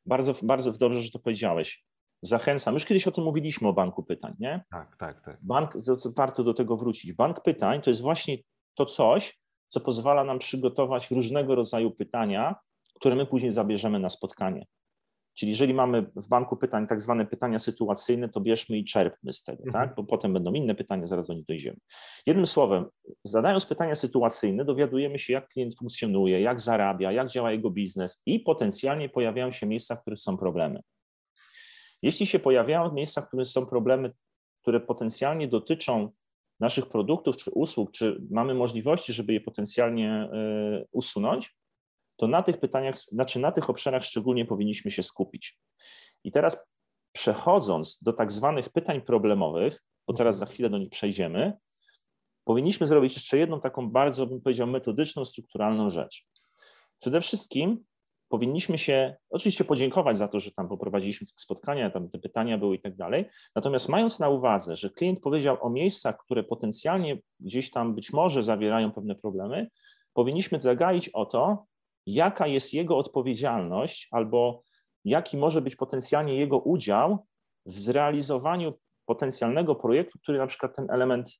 Bardzo, 0.06 0.34
bardzo 0.44 0.72
dobrze, 0.72 1.02
że 1.02 1.12
to 1.12 1.20
powiedziałeś. 1.20 1.86
Zachęcam. 2.22 2.74
Już 2.74 2.86
kiedyś 2.86 3.08
o 3.08 3.12
tym 3.12 3.24
mówiliśmy 3.24 3.68
o 3.68 3.74
banku 3.74 4.04
pytań, 4.04 4.34
nie? 4.40 4.64
Tak, 4.72 4.98
tak, 4.98 5.22
tak. 5.22 5.38
Bank, 5.42 5.74
to, 5.86 5.96
to 5.96 6.10
warto 6.12 6.44
do 6.44 6.54
tego 6.54 6.78
wrócić. 6.78 7.14
Bank 7.14 7.44
pytań 7.44 7.82
to 7.82 7.90
jest 7.90 8.02
właśnie 8.02 8.38
to 8.74 8.86
coś, 8.86 9.40
co 9.68 9.80
pozwala 9.80 10.24
nam 10.24 10.40
przygotować 10.40 11.12
różnego 11.12 11.56
rodzaju 11.56 11.92
pytania, 11.92 12.56
które 12.96 13.16
my 13.16 13.26
później 13.26 13.52
zabierzemy 13.52 14.00
na 14.00 14.10
spotkanie. 14.10 14.66
Czyli 15.36 15.52
jeżeli 15.52 15.74
mamy 15.74 16.06
w 16.16 16.28
banku 16.28 16.58
pytań 16.58 16.88
tak 16.88 17.02
zwane 17.02 17.26
pytania 17.26 17.60
sytuacyjne, 17.60 18.30
to 18.30 18.42
bierzmy 18.42 18.78
i 18.78 18.84
czerpmy 18.84 19.34
z 19.34 19.44
tego, 19.44 19.64
mhm. 19.64 19.88
tak? 19.88 19.96
bo 19.96 20.04
potem 20.04 20.34
będą 20.34 20.54
inne 20.54 20.76
pytania, 20.76 21.08
zaraz 21.08 21.28
do 21.28 21.34
nich 21.34 21.46
dojdziemy. 21.46 21.78
Jednym 22.26 22.46
słowem, 22.46 22.86
zadając 23.24 23.66
pytania 23.66 23.96
sytuacyjne, 23.96 24.66
dowiadujemy 24.66 25.20
się, 25.20 25.34
jak 25.34 25.48
klient 25.48 25.78
funkcjonuje, 25.78 26.42
jak 26.42 26.62
zarabia, 26.62 27.12
jak 27.12 27.30
działa 27.30 27.52
jego 27.52 27.70
biznes 27.70 28.22
i 28.26 28.40
potencjalnie 28.40 29.10
pojawiają 29.10 29.52
się 29.52 29.66
miejsca, 29.66 29.96
w 29.96 30.02
których 30.02 30.20
są 30.20 30.38
problemy. 30.38 30.82
Jeśli 32.02 32.26
się 32.26 32.40
pojawiają 32.40 32.94
miejsca, 32.94 33.22
w 33.22 33.28
których 33.28 33.48
są 33.48 33.66
problemy, 33.66 34.12
które 34.62 34.80
potencjalnie 34.80 35.48
dotyczą 35.48 36.10
naszych 36.60 36.86
produktów 36.86 37.38
czy 37.38 37.52
usług, 37.52 37.92
czy 37.92 38.22
mamy 38.32 38.54
możliwości, 38.54 39.14
żeby 39.14 39.34
je 39.34 39.42
potencjalnie 39.42 40.30
y, 40.82 40.88
usunąć, 40.92 41.56
to 42.16 42.28
na 42.28 42.44
tych 42.44 42.60
pytaniach, 42.60 42.98
znaczy 42.98 43.40
na 43.40 43.52
tych 43.52 43.70
obszarach 43.70 44.04
szczególnie 44.04 44.46
powinniśmy 44.46 44.92
się 44.92 45.04
skupić. 45.04 45.60
I 46.24 46.32
teraz 46.32 46.68
przechodząc 47.12 48.00
do 48.02 48.14
tak 48.14 48.32
zwanych 48.32 48.70
pytań 48.70 49.02
problemowych, 49.02 49.84
bo 50.08 50.14
teraz 50.14 50.38
za 50.38 50.46
chwilę 50.46 50.70
do 50.70 50.78
nich 50.78 50.90
przejdziemy, 50.90 51.54
powinniśmy 52.44 52.88
zrobić 52.88 53.14
jeszcze 53.14 53.38
jedną 53.38 53.60
taką 53.60 53.90
bardzo, 53.90 54.26
bym 54.26 54.42
powiedział, 54.42 54.68
metodyczną, 54.68 55.26
strukturalną 55.26 55.90
rzecz. 55.90 56.26
Przede 57.00 57.22
wszystkim 57.22 57.86
powinniśmy 58.30 58.78
się 58.78 59.16
oczywiście 59.30 59.64
podziękować 59.64 60.18
za 60.18 60.28
to, 60.28 60.40
że 60.40 60.52
tam 60.52 60.68
poprowadziliśmy 60.68 61.28
te 61.28 61.34
spotkania, 61.36 61.90
tam 61.90 62.10
te 62.10 62.20
pytania 62.20 62.58
były 62.58 62.76
i 62.76 62.82
tak 62.82 62.96
dalej. 62.96 63.26
Natomiast 63.56 63.90
mając 63.90 64.20
na 64.20 64.30
uwadze, 64.30 64.76
że 64.76 64.90
klient 64.90 65.20
powiedział 65.20 65.58
o 65.62 65.70
miejscach, 65.70 66.18
które 66.18 66.44
potencjalnie 66.44 67.18
gdzieś 67.40 67.72
tam 67.72 67.96
być 67.96 68.14
może 68.14 68.44
zawierają 68.44 68.92
pewne 68.92 69.16
problemy, 69.16 69.68
powinniśmy 70.14 70.62
zagaić 70.62 71.10
o 71.10 71.26
to, 71.26 71.66
jaka 72.06 72.48
jest 72.48 72.74
jego 72.74 72.98
odpowiedzialność 72.98 74.08
albo 74.12 74.64
jaki 75.06 75.38
może 75.38 75.62
być 75.62 75.76
potencjalnie 75.76 76.36
jego 76.36 76.60
udział 76.60 77.26
w 77.66 77.80
zrealizowaniu 77.80 78.74
potencjalnego 79.06 79.76
projektu, 79.76 80.20
który 80.20 80.38
na 80.38 80.48
przykład 80.48 80.76
ten 80.76 80.92
element 80.92 81.32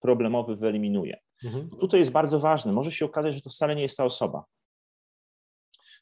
problemowy 0.00 0.56
wyeliminuje. 0.56 1.20
Mhm. 1.44 1.70
Tutaj 1.70 2.00
jest 2.00 2.12
bardzo 2.12 2.38
ważne. 2.38 2.72
Może 2.72 2.92
się 2.92 3.04
okazać, 3.04 3.34
że 3.34 3.40
to 3.40 3.50
wcale 3.50 3.76
nie 3.76 3.82
jest 3.82 3.96
ta 3.96 4.04
osoba. 4.04 4.44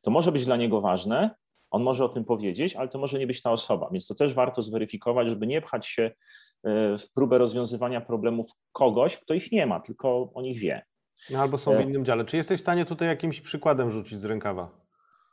To 0.02 0.10
może 0.10 0.32
być 0.32 0.44
dla 0.44 0.56
niego 0.56 0.80
ważne, 0.80 1.34
on 1.70 1.82
może 1.82 2.04
o 2.04 2.08
tym 2.08 2.24
powiedzieć, 2.24 2.76
ale 2.76 2.88
to 2.88 2.98
może 2.98 3.18
nie 3.18 3.26
być 3.26 3.42
ta 3.42 3.52
osoba, 3.52 3.88
więc 3.92 4.06
to 4.06 4.14
też 4.14 4.34
warto 4.34 4.62
zweryfikować, 4.62 5.28
żeby 5.28 5.46
nie 5.46 5.62
pchać 5.62 5.86
się 5.86 6.02
e, 6.02 6.98
w 6.98 7.12
próbę 7.14 7.38
rozwiązywania 7.38 8.00
problemów 8.00 8.46
kogoś, 8.72 9.18
kto 9.18 9.34
ich 9.34 9.52
nie 9.52 9.66
ma, 9.66 9.80
tylko 9.80 10.30
o 10.34 10.42
nich 10.42 10.58
wie. 10.58 10.82
No, 11.30 11.38
albo 11.38 11.58
są 11.58 11.76
w 11.76 11.80
innym 11.80 12.04
dziale. 12.04 12.24
Czy 12.24 12.36
jesteś 12.36 12.60
w 12.60 12.62
stanie 12.62 12.84
tutaj 12.84 13.08
jakimś 13.08 13.40
przykładem 13.40 13.90
rzucić 13.90 14.20
z 14.20 14.24
rękawa? 14.24 14.70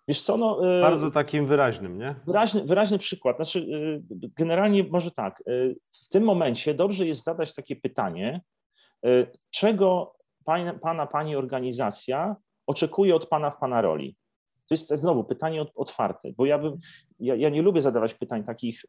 Wiesz 0.08 0.22
co, 0.22 0.38
no, 0.38 0.78
e, 0.78 0.82
Bardzo 0.82 1.12
takim 1.12 1.46
wyraźnym, 1.46 1.98
nie? 1.98 2.16
Wyraźny, 2.26 2.64
wyraźny 2.64 2.98
przykład. 2.98 3.36
Znaczy, 3.36 3.60
e, 3.60 4.30
generalnie 4.38 4.84
może 4.84 5.12
tak. 5.12 5.44
W 6.06 6.10
tym 6.10 6.24
momencie 6.24 6.74
dobrze 6.74 7.08
jest 7.08 7.24
zadać 7.24 7.54
takie 7.54 7.76
pytanie, 7.76 8.42
czego 9.50 10.16
pana, 10.46 10.74
pana 10.74 11.08
pani 11.08 11.36
organizacja 11.36 12.36
oczekuje 12.68 13.16
od 13.16 13.28
pana 13.28 13.50
w 13.50 13.58
pana 13.58 13.82
roli? 13.82 14.16
To 14.68 14.74
jest 14.74 14.90
znowu 14.90 15.24
pytanie 15.24 15.66
otwarte, 15.76 16.32
bo 16.38 16.46
ja, 16.46 16.58
bym, 16.58 16.78
ja, 17.20 17.36
ja 17.36 17.50
nie 17.50 17.62
lubię 17.62 17.82
zadawać 17.82 18.14
pytań 18.14 18.44
takich 18.44 18.86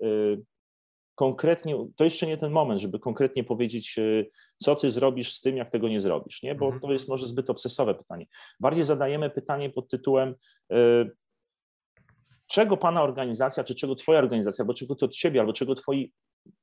konkretnie, 1.15 1.87
to 1.97 2.05
jeszcze 2.05 2.27
nie 2.27 2.39
ten 2.39 2.53
moment, 2.53 2.81
żeby 2.81 2.99
konkretnie 2.99 3.45
powiedzieć, 3.45 3.99
e, 3.99 4.25
co 4.57 4.77
ty 4.77 4.91
zrobisz 4.91 5.35
z 5.35 5.41
tym, 5.41 5.57
jak 5.57 5.71
tego 5.71 5.89
nie 5.89 6.01
zrobisz, 6.01 6.43
nie? 6.43 6.55
bo 6.55 6.65
mhm. 6.65 6.81
to 6.81 6.93
jest 6.93 7.09
może 7.09 7.27
zbyt 7.27 7.51
obsesowe 7.51 7.95
pytanie. 7.95 8.27
Bardziej 8.61 8.85
zadajemy 8.85 9.31
pytanie 9.31 9.71
pod 9.71 9.89
tytułem, 9.89 10.35
e, 10.73 10.77
czego 12.47 12.77
pana 12.77 13.03
organizacja, 13.03 13.65
czy 13.65 13.75
czego 13.75 13.95
twoja 13.95 14.19
organizacja, 14.19 14.63
albo 14.63 14.75
czego 14.75 14.95
to 14.95 15.07
od 15.07 15.15
ciebie, 15.15 15.41
albo 15.41 15.53
czego 15.53 15.75
twoi 15.75 16.13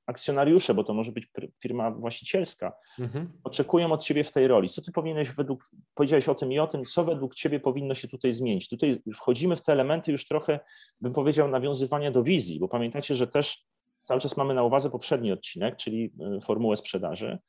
akcjonariusze, 0.05 0.73
bo 0.73 0.83
to 0.83 0.93
może 0.93 1.11
być 1.11 1.27
firma 1.61 1.91
właścicielska, 1.91 2.73
mhm. 2.99 3.31
oczekują 3.43 3.91
od 3.91 4.03
ciebie 4.03 4.23
w 4.23 4.31
tej 4.31 4.47
roli. 4.47 4.69
Co 4.69 4.81
ty 4.81 4.91
powinieneś 4.91 5.31
według, 5.31 5.71
powiedziałeś 5.93 6.29
o 6.29 6.35
tym 6.35 6.51
i 6.51 6.59
o 6.59 6.67
tym, 6.67 6.85
co 6.85 7.05
według 7.05 7.35
ciebie 7.35 7.59
powinno 7.59 7.95
się 7.95 8.07
tutaj 8.07 8.33
zmienić. 8.33 8.69
Tutaj 8.69 9.01
wchodzimy 9.13 9.55
w 9.55 9.61
te 9.61 9.71
elementy 9.71 10.11
już 10.11 10.27
trochę, 10.27 10.59
bym 11.01 11.13
powiedział, 11.13 11.47
nawiązywania 11.47 12.11
do 12.11 12.23
wizji, 12.23 12.59
bo 12.59 12.67
pamiętacie, 12.67 13.15
że 13.15 13.27
też 13.27 13.65
Cały 14.09 14.21
czas 14.21 14.37
mamy 14.37 14.53
na 14.53 14.63
uwadze 14.63 14.89
poprzedni 14.89 15.31
odcinek, 15.31 15.77
czyli 15.77 16.13
y, 16.37 16.41
formułę 16.41 16.75
sprzedaży 16.75 17.39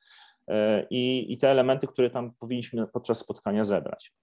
y, 0.49 0.53
i, 0.89 1.33
i 1.33 1.37
te 1.37 1.49
elementy, 1.49 1.87
które 1.87 2.09
tam 2.09 2.33
powinniśmy 2.39 2.87
podczas 2.87 3.17
spotkania 3.17 3.63
zebrać. 3.63 4.13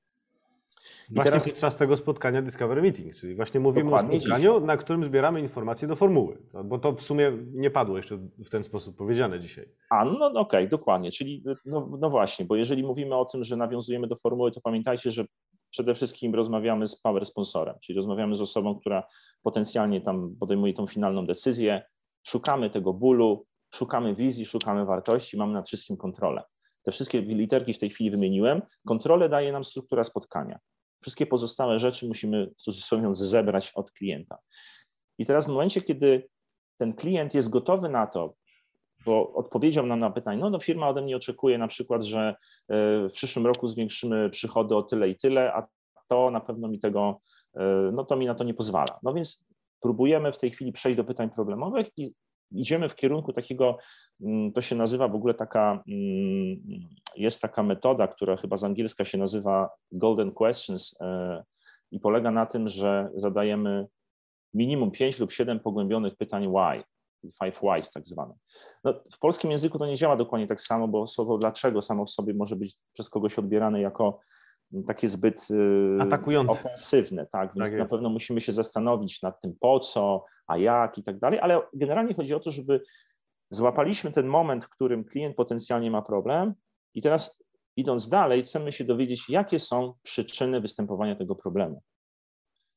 I 1.11 1.14
właśnie 1.14 1.31
teraz... 1.31 1.48
podczas 1.48 1.77
tego 1.77 1.96
spotkania 1.96 2.42
Discovery 2.42 2.83
Meeting, 2.83 3.14
czyli 3.14 3.35
właśnie 3.35 3.61
mówimy 3.61 3.85
Dokładnie 3.85 4.18
o 4.18 4.20
spotkaniu, 4.20 4.61
na 4.61 4.77
którym 4.77 5.05
zbieramy 5.05 5.40
informacje 5.40 5.88
do 5.88 5.96
formuły, 5.96 6.38
bo 6.64 6.79
to 6.79 6.92
w 6.92 7.03
sumie 7.03 7.33
nie 7.53 7.70
padło 7.70 7.96
jeszcze 7.96 8.16
w 8.16 8.51
ten 8.51 8.64
sposób 8.64 8.96
powiedziane 8.96 9.40
dzisiaj. 9.40 9.68
A, 9.90 10.05
no, 10.05 10.12
no 10.12 10.27
okej, 10.27 10.40
okay, 10.40 10.68
dokładnie, 10.68 11.11
czyli 11.11 11.44
no, 11.64 11.88
no, 12.01 12.11
właśnie, 12.11 12.44
bo 12.44 12.57
jeżeli 12.57 12.83
mówimy 12.83 13.16
o 13.16 13.24
tym, 13.24 13.44
że 13.44 13.57
nawiązujemy 13.57 14.07
do 14.07 14.16
formuły, 14.16 14.53
to 14.53 14.61
pamiętajcie, 14.61 15.11
że 15.11 15.24
przede 15.70 15.94
wszystkim 15.94 16.35
rozmawiamy 16.35 16.88
z 16.88 16.96
power 16.96 17.27
sponsorem, 17.27 17.74
czyli 17.81 17.96
rozmawiamy 17.96 18.35
z 18.35 18.40
osobą, 18.40 18.79
która 18.81 19.03
potencjalnie 19.42 20.01
tam 20.01 20.37
podejmuje 20.40 20.74
tą 20.74 20.87
finalną 20.87 21.27
decyzję, 21.27 21.83
Szukamy 22.26 22.70
tego 22.70 22.92
bólu, 22.92 23.46
szukamy 23.74 24.14
wizji, 24.14 24.46
szukamy 24.46 24.85
wartości, 24.85 25.37
mamy 25.37 25.52
nad 25.52 25.68
wszystkim 25.68 25.96
kontrolę. 25.96 26.42
Te 26.83 26.92
wszystkie 26.92 27.20
literki 27.20 27.74
w 27.74 27.78
tej 27.78 27.90
chwili 27.90 28.11
wymieniłem. 28.11 28.62
Kontrolę 28.87 29.28
daje 29.28 29.52
nam 29.52 29.64
struktura 29.64 30.04
spotkania. 30.04 30.59
Wszystkie 31.00 31.26
pozostałe 31.26 31.78
rzeczy 31.78 32.09
musimy 32.09 32.50
w 32.57 32.62
cudzysłowie 32.62 33.14
zebrać 33.14 33.72
od 33.74 33.90
klienta. 33.92 34.38
I 35.18 35.26
teraz 35.26 35.46
w 35.46 35.48
momencie, 35.48 35.81
kiedy 35.81 36.28
ten 36.76 36.94
klient 36.94 37.35
jest 37.35 37.50
gotowy 37.50 37.88
na 37.88 38.07
to, 38.07 38.35
bo 39.04 39.33
odpowiedział 39.33 39.87
nam 39.87 40.00
na 40.00 40.11
pytanie, 40.11 40.40
no, 40.40 40.50
no 40.50 40.61
firma 40.61 40.88
ode 40.88 41.02
mnie 41.02 41.16
oczekuje 41.16 41.59
na 41.59 41.68
przykład, 41.68 42.04
że 42.04 42.20
e, 42.28 42.35
w 43.09 43.12
przyszłym 43.12 43.46
roku 43.46 43.66
zwiększymy 43.66 44.31
przychody 44.31 44.76
o 44.76 44.83
tyle 44.83 45.09
i 45.09 45.16
tyle, 45.16 45.52
a 45.54 45.66
to 46.09 46.31
na 46.31 46.40
pewno 46.40 46.68
mi 46.68 46.81
tego, 46.81 47.20
e, 47.57 47.90
no 47.92 48.04
to 48.04 48.16
mi 48.16 48.26
na 48.26 48.35
to 48.35 48.44
nie 48.44 48.54
pozwala. 48.54 48.98
No 49.02 49.14
więc 49.14 49.44
próbujemy 49.81 50.33
w 50.33 50.38
tej 50.38 50.51
chwili 50.51 50.73
przejść 50.73 50.97
do 50.97 51.05
pytań 51.05 51.31
problemowych 51.31 51.87
i 51.97 52.12
idziemy 52.53 52.88
w 52.88 52.95
kierunku 52.95 53.33
takiego, 53.33 53.79
mm, 54.21 54.53
to 54.53 54.61
się 54.61 54.77
nazywa 54.77 55.09
w 55.09 55.14
ogóle 55.14 55.35
taka, 55.35 55.83
jest 57.17 57.43
taka 57.43 57.62
metoda, 57.62 58.09
która 58.09 58.37
chyba 58.37 58.57
z 58.57 58.64
angielska 58.64 59.05
się 59.05 59.19
nazywa 59.19 59.71
Golden 59.93 60.33
Questions 60.33 60.99
i 61.91 62.01
polega 62.01 62.31
na 62.31 62.47
tym, 62.47 62.69
że 62.69 63.09
zadajemy 63.14 63.87
minimum 64.55 64.91
5 64.91 65.19
lub 65.19 65.33
7 65.33 65.61
pogłębionych 65.61 66.17
pytań 66.17 66.47
why, 66.47 66.83
five 67.45 67.61
whys 67.62 67.93
tak 67.93 68.07
zwane. 68.07 68.35
No, 68.85 68.95
w 69.12 69.19
polskim 69.19 69.51
języku 69.51 69.79
to 69.79 69.87
nie 69.87 69.97
działa 69.97 70.17
dokładnie 70.17 70.47
tak 70.47 70.61
samo, 70.61 70.88
bo 70.88 71.07
słowo 71.07 71.38
dlaczego 71.38 71.83
samo 71.83 72.05
w 72.05 72.11
sobie 72.11 72.35
może 72.35 72.57
być 72.57 72.77
przez 72.93 73.11
kogoś 73.11 73.38
odbierane 73.38 73.81
jako 73.81 74.21
takie 74.87 75.09
zbyt 75.09 75.48
y, 75.50 75.98
Atakujące. 76.00 76.52
ofensywne, 76.52 77.26
tak, 77.26 77.54
więc 77.54 77.70
tak 77.70 77.78
na 77.78 77.87
pewno 77.87 78.09
musimy 78.09 78.40
się 78.40 78.52
zastanowić 78.52 79.22
nad 79.22 79.40
tym 79.40 79.54
po 79.61 79.81
co, 79.81 80.24
a 80.46 80.59
jak 80.59 80.98
i 80.98 81.02
tak 81.02 81.18
dalej, 81.18 81.40
ale 81.40 81.61
generalnie 81.74 82.14
chodzi 82.14 82.35
o 82.35 82.40
to, 82.40 82.50
żeby 82.50 82.81
złapaliśmy 83.50 84.12
ten 84.12 84.26
moment, 84.26 84.64
w 84.64 84.68
którym 84.68 85.04
klient 85.04 85.37
potencjalnie 85.37 85.90
ma 85.90 86.02
problem 86.02 86.54
i 86.94 87.02
teraz 87.02 87.38
idąc 87.76 88.09
dalej 88.09 88.42
chcemy 88.42 88.72
się 88.72 88.85
dowiedzieć, 88.85 89.28
jakie 89.28 89.59
są 89.59 89.94
przyczyny 90.02 90.61
występowania 90.61 91.16
tego 91.16 91.35
problemu. 91.35 91.83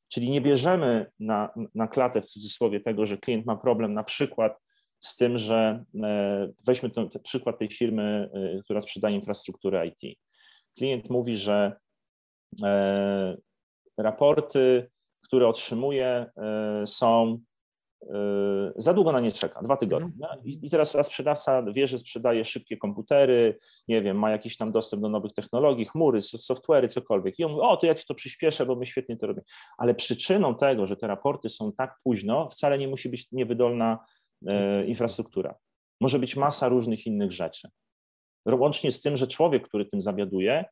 Czyli 0.08 0.30
nie 0.30 0.40
bierzemy 0.40 1.10
na, 1.20 1.54
na 1.74 1.88
klatę 1.88 2.20
w 2.20 2.26
cudzysłowie 2.26 2.80
tego, 2.80 3.06
że 3.06 3.18
klient 3.18 3.46
ma 3.46 3.56
problem 3.56 3.94
na 3.94 4.04
przykład 4.04 4.58
z 4.98 5.16
tym, 5.16 5.38
że 5.38 5.84
e, 6.02 6.52
weźmy 6.66 6.90
ten, 6.90 7.08
ten 7.08 7.22
przykład 7.22 7.58
tej 7.58 7.70
firmy, 7.70 8.30
e, 8.34 8.62
która 8.62 8.80
sprzedaje 8.80 9.16
infrastrukturę 9.16 9.86
IT. 9.86 10.18
Klient 10.76 11.10
mówi, 11.10 11.36
że 11.36 11.76
raporty, 13.98 14.90
które 15.22 15.48
otrzymuje, 15.48 16.26
są 16.86 17.38
Yy, 18.10 18.72
za 18.76 18.94
długo 18.94 19.12
na 19.12 19.20
nie 19.20 19.32
czeka, 19.32 19.62
dwa 19.62 19.76
tygodnie. 19.76 20.12
Mhm. 20.22 20.40
I 20.44 20.70
teraz 20.70 20.96
sprzedawca 21.02 21.62
wie, 21.62 21.86
że 21.86 21.98
sprzedaje 21.98 22.44
szybkie 22.44 22.76
komputery, 22.76 23.58
nie 23.88 24.02
wiem, 24.02 24.18
ma 24.18 24.30
jakiś 24.30 24.56
tam 24.56 24.72
dostęp 24.72 25.02
do 25.02 25.08
nowych 25.08 25.32
technologii, 25.32 25.84
chmury, 25.84 26.20
software'y, 26.20 26.88
cokolwiek. 26.88 27.38
I 27.38 27.44
on 27.44 27.50
mówi, 27.50 27.62
o, 27.62 27.76
to 27.76 27.86
ja 27.86 27.94
ci 27.94 28.04
to 28.06 28.14
przyspieszę, 28.14 28.66
bo 28.66 28.76
my 28.76 28.86
świetnie 28.86 29.16
to 29.16 29.26
robimy. 29.26 29.44
Ale 29.78 29.94
przyczyną 29.94 30.54
tego, 30.54 30.86
że 30.86 30.96
te 30.96 31.06
raporty 31.06 31.48
są 31.48 31.72
tak 31.72 31.98
późno, 32.04 32.48
wcale 32.48 32.78
nie 32.78 32.88
musi 32.88 33.08
być 33.08 33.28
niewydolna 33.32 33.98
e, 34.46 34.84
infrastruktura. 34.86 35.54
Może 36.00 36.18
być 36.18 36.36
masa 36.36 36.68
różnych 36.68 37.06
innych 37.06 37.32
rzeczy. 37.32 37.68
Łącznie 38.46 38.90
z 38.90 39.02
tym, 39.02 39.16
że 39.16 39.26
człowiek, 39.26 39.68
który 39.68 39.84
tym 39.84 40.00
zawiaduje, 40.00 40.64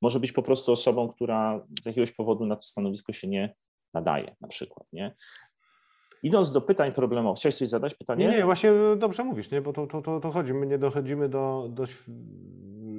może 0.00 0.20
być 0.20 0.32
po 0.32 0.42
prostu 0.42 0.72
osobą, 0.72 1.08
która 1.08 1.66
z 1.82 1.86
jakiegoś 1.86 2.12
powodu 2.12 2.46
na 2.46 2.56
to 2.56 2.62
stanowisko 2.62 3.12
się 3.12 3.28
nie 3.28 3.54
nadaje, 3.94 4.36
na 4.40 4.48
przykład. 4.48 4.86
Nie? 4.92 5.14
Idąc 6.22 6.52
do 6.52 6.60
pytań 6.60 6.92
problemowych, 6.92 7.38
chciałeś 7.38 7.56
coś 7.56 7.68
zadać 7.68 7.94
pytanie? 7.94 8.28
Nie, 8.28 8.36
nie, 8.36 8.44
właśnie 8.44 8.72
dobrze 8.96 9.24
mówisz, 9.24 9.50
nie? 9.50 9.60
bo 9.60 9.72
to, 9.72 9.86
to, 9.86 10.02
to, 10.02 10.20
to 10.20 10.30
chodzi. 10.30 10.54
My 10.54 10.66
nie 10.66 10.78
dochodzimy 10.78 11.28
do, 11.28 11.68
do, 11.70 11.84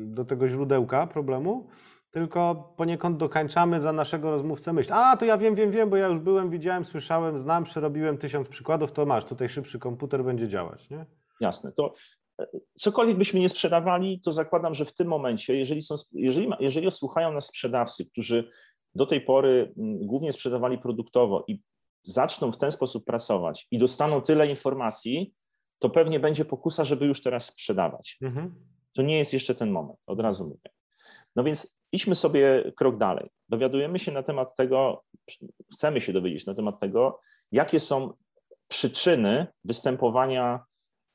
do 0.06 0.26
tego 0.26 0.48
źródełka 0.48 1.08
problemu, 1.08 1.68
tylko 2.12 2.74
poniekąd 2.78 3.18
dokańczamy 3.18 3.82
za 3.82 3.94
naszego 3.94 4.32
rozmówcę 4.32 4.74
myśl. 4.74 4.94
A, 4.94 5.18
to 5.18 5.26
ja 5.26 5.38
wiem, 5.38 5.56
wiem, 5.56 5.72
wiem, 5.72 5.90
bo 5.90 5.98
ja 5.98 6.08
już 6.08 6.20
byłem, 6.20 6.50
widziałem, 6.50 6.86
słyszałem, 6.86 7.40
znam, 7.40 7.64
przerobiłem 7.64 8.18
tysiąc 8.18 8.48
przykładów, 8.48 8.92
to 8.92 9.06
masz, 9.06 9.26
tutaj 9.26 9.50
szybszy 9.50 9.80
komputer 9.80 10.24
będzie 10.24 10.48
działać, 10.48 10.90
nie? 10.90 11.06
Jasne, 11.40 11.72
to 11.72 11.94
cokolwiek 12.80 13.18
byśmy 13.18 13.40
nie 13.40 13.50
sprzedawali, 13.50 14.22
to 14.22 14.32
zakładam, 14.32 14.74
że 14.74 14.86
w 14.86 14.94
tym 14.94 15.08
momencie, 15.08 15.58
jeżeli, 15.58 15.82
są, 15.82 15.96
jeżeli, 16.14 16.50
jeżeli 16.60 16.92
słuchają 16.92 17.32
nas 17.32 17.46
sprzedawcy, 17.48 18.06
którzy 18.06 18.50
do 18.96 19.06
tej 19.06 19.22
pory 19.22 19.74
mm, 19.78 20.06
głównie 20.06 20.34
sprzedawali 20.34 20.78
produktowo 20.78 21.44
i 21.48 21.62
zaczną 22.04 22.52
w 22.52 22.58
ten 22.58 22.72
sposób 22.72 23.06
pracować 23.06 23.68
i 23.72 23.78
dostaną 23.78 24.22
tyle 24.22 24.48
informacji, 24.48 25.34
to 25.80 25.90
pewnie 25.90 26.20
będzie 26.20 26.46
pokusa, 26.46 26.84
żeby 26.84 27.06
już 27.06 27.24
teraz 27.24 27.46
sprzedawać. 27.46 28.18
Mhm. 28.22 28.56
To 28.94 29.02
nie 29.02 29.18
jest 29.18 29.34
jeszcze 29.34 29.56
ten 29.56 29.72
moment, 29.72 30.00
od 30.08 30.20
razu 30.20 30.44
mówię. 30.44 30.70
No 31.36 31.44
więc 31.44 31.78
idźmy 31.92 32.16
sobie 32.16 32.72
krok 32.76 32.98
dalej. 32.98 33.30
Dowiadujemy 33.50 34.00
się 34.00 34.12
na 34.12 34.24
temat 34.24 34.56
tego, 34.56 35.04
chcemy 35.74 36.02
się 36.02 36.14
dowiedzieć 36.14 36.46
na 36.46 36.56
temat 36.56 36.80
tego, 36.80 37.20
jakie 37.52 37.80
są 37.80 38.14
przyczyny 38.68 39.48
występowania 39.64 40.66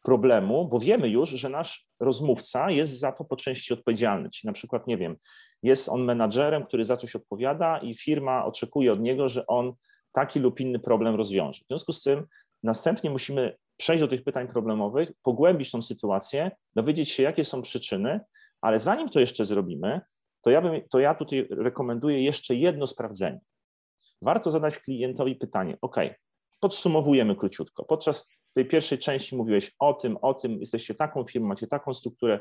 problemu, 0.07 0.69
bo 0.69 0.79
wiemy 0.79 1.09
już, 1.09 1.31
że 1.31 1.49
nasz 1.49 1.87
rozmówca 2.01 2.71
jest 2.71 2.99
za 2.99 3.13
to 3.13 3.25
po 3.25 3.37
części 3.37 3.75
odpowiedzialny. 3.75 4.31
Czyli 4.31 4.47
na 4.47 4.53
przykład, 4.53 4.87
nie 4.87 4.99
wiem, 4.99 5.17
jest 5.63 5.89
on 5.89 6.05
menadżerem, 6.05 6.67
który 6.67 6.85
za 6.85 6.97
coś 6.97 7.17
odpowiada 7.17 7.79
i 7.79 7.95
firma 7.95 8.45
oczekuje 8.45 8.93
od 8.93 9.01
niego, 9.01 9.29
że 9.29 9.47
on 9.47 9.73
taki 10.13 10.41
lub 10.41 10.61
inny 10.61 10.79
problem 10.79 11.15
rozwiąże. 11.15 11.61
W 11.65 11.67
związku 11.67 11.93
z 11.93 12.03
tym 12.03 12.27
następnie 12.63 13.11
musimy 13.11 13.57
przejść 13.77 14.01
do 14.01 14.09
tych 14.09 14.25
pytań 14.25 14.49
problemowych, 14.49 15.13
pogłębić 15.23 15.71
tą 15.71 15.83
sytuację, 15.83 16.51
dowiedzieć 16.77 17.11
się, 17.11 17.23
jakie 17.23 17.45
są 17.45 17.63
przyczyny, 17.63 18.21
ale 18.61 18.79
zanim 18.79 19.09
to 19.09 19.21
jeszcze 19.21 19.45
zrobimy, 19.45 20.01
to 20.43 20.51
ja, 20.51 20.63
bym, 20.63 20.81
to 20.91 20.99
ja 20.99 21.15
tutaj 21.15 21.49
rekomenduję 21.51 22.23
jeszcze 22.25 22.55
jedno 22.55 22.87
sprawdzenie. 22.87 23.41
Warto 24.23 24.51
zadać 24.51 24.79
klientowi 24.79 25.37
pytanie: 25.37 25.77
OK, 25.81 25.97
podsumowujemy 26.61 27.37
króciutko. 27.37 27.85
Podczas 27.85 28.31
tej 28.57 28.67
pierwszej 28.67 28.99
części 28.99 29.37
mówiłeś 29.37 29.75
o 29.79 29.95
tym, 29.95 30.17
o 30.17 30.35
tym, 30.35 30.61
jesteście 30.61 30.95
taką 30.95 31.25
firmą, 31.25 31.49
macie 31.49 31.67
taką 31.67 31.95
strukturę, 31.95 32.39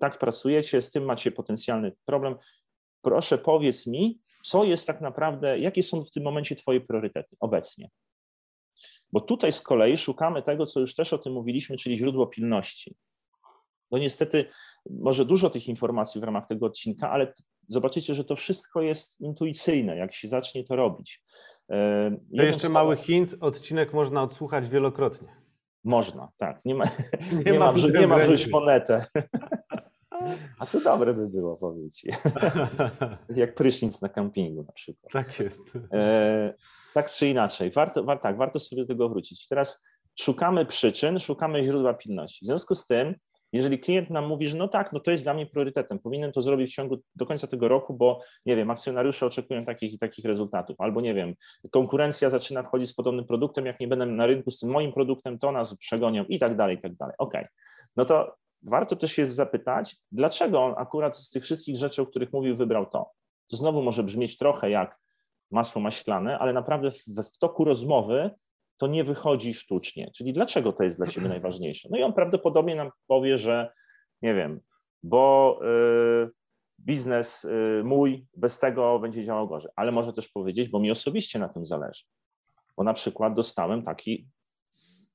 tak 0.00 0.18
pracujecie, 0.18 0.82
z 0.82 0.90
tym 0.90 1.04
macie 1.04 1.32
potencjalny 1.32 1.92
problem. 2.04 2.36
Proszę 3.02 3.38
powiedz 3.38 3.86
mi, 3.86 4.20
co 4.44 4.64
jest 4.64 4.86
tak 4.86 5.00
naprawdę, 5.00 5.58
jakie 5.58 5.82
są 5.82 6.04
w 6.04 6.10
tym 6.10 6.22
momencie 6.22 6.56
Twoje 6.56 6.80
priorytety 6.80 7.36
obecnie. 7.40 7.90
Bo 9.12 9.20
tutaj 9.20 9.52
z 9.52 9.60
kolei 9.60 9.96
szukamy 9.96 10.42
tego, 10.42 10.66
co 10.66 10.80
już 10.80 10.94
też 10.94 11.12
o 11.12 11.18
tym 11.18 11.32
mówiliśmy, 11.32 11.76
czyli 11.76 11.96
źródło 11.96 12.26
pilności. 12.26 12.96
No 13.90 13.98
niestety, 13.98 14.44
może 14.90 15.24
dużo 15.24 15.50
tych 15.50 15.68
informacji 15.68 16.20
w 16.20 16.24
ramach 16.24 16.46
tego 16.46 16.66
odcinka, 16.66 17.10
ale 17.10 17.32
zobaczycie, 17.66 18.14
że 18.14 18.24
to 18.24 18.36
wszystko 18.36 18.82
jest 18.82 19.20
intuicyjne, 19.20 19.96
jak 19.96 20.14
się 20.14 20.28
zacznie 20.28 20.64
to 20.64 20.76
robić. 20.76 21.22
E, 21.70 22.10
to 22.36 22.42
jeszcze 22.42 22.68
mały 22.68 22.96
hint, 22.96 23.34
odcinek 23.40 23.92
można 23.92 24.22
odsłuchać 24.22 24.68
wielokrotnie. 24.68 25.47
Można, 25.88 26.28
tak. 26.36 26.60
Nie 26.64 26.74
ma, 26.74 26.84
nie, 27.44 27.52
nie 27.52 27.58
ma, 27.58 27.72
nie 28.00 28.06
ma 28.06 28.18
wrzuć 28.18 28.46
monetę. 28.46 29.06
A 30.58 30.66
to 30.66 30.80
dobre 30.80 31.14
by 31.14 31.28
było, 31.28 31.56
powiedz. 31.56 32.02
Jak 33.28 33.54
prysznic 33.54 34.02
na 34.02 34.08
kampingu 34.08 34.62
na 34.62 34.72
przykład. 34.72 35.12
Tak 35.12 35.40
jest. 35.40 35.60
E, 35.92 36.54
tak 36.94 37.10
czy 37.10 37.28
inaczej, 37.28 37.70
warto, 37.70 38.04
war, 38.04 38.20
tak, 38.20 38.36
warto 38.36 38.58
sobie 38.58 38.82
do 38.82 38.88
tego 38.88 39.08
wrócić. 39.08 39.48
Teraz 39.48 39.84
szukamy 40.20 40.66
przyczyn, 40.66 41.18
szukamy 41.18 41.64
źródła 41.64 41.94
pilności. 41.94 42.44
W 42.44 42.46
związku 42.46 42.74
z 42.74 42.86
tym, 42.86 43.14
jeżeli 43.52 43.78
klient 43.78 44.10
nam 44.10 44.26
mówi, 44.26 44.48
że 44.48 44.56
no 44.56 44.68
tak, 44.68 44.92
no 44.92 45.00
to 45.00 45.10
jest 45.10 45.22
dla 45.22 45.34
mnie 45.34 45.46
priorytetem, 45.46 45.98
powinienem 45.98 46.32
to 46.32 46.40
zrobić 46.40 46.70
w 46.72 46.74
ciągu 46.74 46.96
do 47.14 47.26
końca 47.26 47.46
tego 47.46 47.68
roku, 47.68 47.94
bo 47.94 48.20
nie 48.46 48.56
wiem, 48.56 48.70
akcjonariusze 48.70 49.26
oczekują 49.26 49.64
takich 49.64 49.92
i 49.92 49.98
takich 49.98 50.24
rezultatów, 50.24 50.76
albo 50.80 51.00
nie 51.00 51.14
wiem, 51.14 51.34
konkurencja 51.70 52.30
zaczyna 52.30 52.62
wchodzić 52.62 52.88
z 52.88 52.94
podobnym 52.94 53.24
produktem, 53.24 53.66
jak 53.66 53.80
nie 53.80 53.88
będę 53.88 54.06
na 54.06 54.26
rynku 54.26 54.50
z 54.50 54.58
tym 54.58 54.70
moim 54.70 54.92
produktem, 54.92 55.38
to 55.38 55.52
nas 55.52 55.76
przegonią 55.76 56.24
i 56.24 56.38
tak 56.38 56.56
dalej, 56.56 56.76
i 56.76 56.80
tak 56.80 56.94
dalej. 56.94 57.14
Okej, 57.18 57.40
okay. 57.40 57.52
no 57.96 58.04
to 58.04 58.34
warto 58.62 58.96
też 58.96 59.18
jest 59.18 59.34
zapytać, 59.34 59.96
dlaczego 60.12 60.64
on 60.64 60.74
akurat 60.76 61.16
z 61.16 61.30
tych 61.30 61.42
wszystkich 61.42 61.76
rzeczy, 61.76 62.02
o 62.02 62.06
których 62.06 62.32
mówił, 62.32 62.56
wybrał 62.56 62.86
to. 62.86 63.10
To 63.50 63.56
znowu 63.56 63.82
może 63.82 64.02
brzmieć 64.02 64.38
trochę 64.38 64.70
jak 64.70 64.98
masło 65.50 65.82
maślane, 65.82 66.38
ale 66.38 66.52
naprawdę 66.52 66.90
w, 66.90 67.04
w 67.06 67.38
toku 67.38 67.64
rozmowy 67.64 68.30
to 68.78 68.86
nie 68.86 69.04
wychodzi 69.04 69.54
sztucznie. 69.54 70.10
Czyli 70.16 70.32
dlaczego 70.32 70.72
to 70.72 70.82
jest 70.82 70.96
dla 70.96 71.06
ciebie 71.06 71.28
najważniejsze? 71.38 71.88
No 71.90 71.98
i 71.98 72.02
on 72.02 72.12
prawdopodobnie 72.12 72.76
nam 72.76 72.90
powie, 73.06 73.38
że 73.38 73.72
nie 74.22 74.34
wiem, 74.34 74.60
bo 75.02 75.60
y, 76.24 76.30
biznes 76.80 77.44
y, 77.44 77.82
mój 77.84 78.26
bez 78.36 78.58
tego 78.58 78.98
będzie 78.98 79.24
działał 79.24 79.48
gorzej, 79.48 79.70
ale 79.76 79.92
może 79.92 80.12
też 80.12 80.28
powiedzieć, 80.28 80.68
bo 80.68 80.80
mi 80.80 80.90
osobiście 80.90 81.38
na 81.38 81.48
tym 81.48 81.66
zależy. 81.66 82.04
Bo 82.76 82.84
na 82.84 82.94
przykład 82.94 83.34
dostałem 83.34 83.82
taki, 83.82 84.28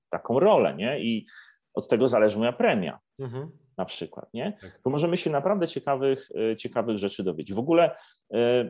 taką 0.09 0.39
rolę, 0.39 0.75
nie? 0.75 0.99
I 0.99 1.25
od 1.73 1.87
tego 1.87 2.07
zależy 2.07 2.37
moja 2.37 2.53
premia. 2.53 2.99
Mhm. 3.19 3.51
Na 3.77 3.85
przykład, 3.85 4.33
nie? 4.33 4.57
Tak. 4.61 4.79
To 4.83 4.89
możemy 4.89 5.17
się 5.17 5.29
naprawdę 5.29 5.67
ciekawych, 5.67 6.29
e, 6.51 6.57
ciekawych 6.57 6.97
rzeczy 6.97 7.23
dowiedzieć. 7.23 7.55
W 7.55 7.59
ogóle 7.59 7.95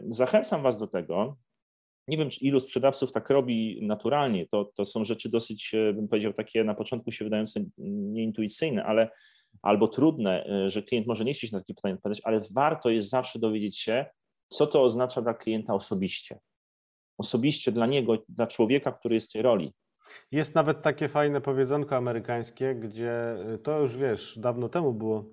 zachęcam 0.08 0.64
Was 0.64 0.80
do 0.80 0.88
tego. 0.88 1.38
Nie 2.08 2.18
wiem, 2.18 2.30
ilu 2.42 2.60
sprzedawców 2.60 3.12
tak 3.12 3.30
robi 3.30 3.80
naturalnie. 3.82 4.48
To, 4.48 4.66
to 4.66 4.86
są 4.86 5.04
rzeczy 5.04 5.30
dosyć, 5.30 5.74
e, 5.74 5.94
bym 5.94 6.08
powiedział, 6.08 6.34
takie 6.34 6.64
na 6.64 6.74
początku 6.74 7.12
się 7.12 7.26
wydające 7.26 7.64
nieintuicyjne, 7.78 8.84
ale 8.84 9.10
albo 9.62 9.88
trudne, 9.88 10.46
że 10.68 10.84
klient 10.84 11.08
może 11.08 11.26
nie 11.26 11.34
chcieć 11.34 11.52
na 11.52 11.60
takie 11.60 11.74
pytania 11.74 11.96
odpowiadać, 11.96 12.22
ale 12.24 12.42
warto 12.52 12.90
jest 12.90 13.10
zawsze 13.10 13.40
dowiedzieć 13.40 13.80
się, 13.80 14.06
co 14.50 14.68
to 14.68 14.84
oznacza 14.84 15.22
dla 15.22 15.34
klienta 15.34 15.74
osobiście. 15.74 16.40
Osobiście 17.18 17.72
dla 17.72 17.86
niego, 17.86 18.18
dla 18.30 18.48
człowieka, 18.48 18.92
który 18.92 19.16
jest 19.16 19.30
w 19.30 19.34
tej 19.34 19.42
roli. 19.42 19.74
Jest 20.32 20.56
nawet 20.56 20.82
takie 20.82 21.08
fajne 21.08 21.42
powiedzonko 21.42 21.96
amerykańskie, 21.96 22.76
gdzie 22.76 23.36
y, 23.56 23.58
to 23.58 23.80
już 23.80 23.98
wiesz, 23.98 24.40
dawno 24.40 24.70
temu 24.70 24.94
było 24.94 25.26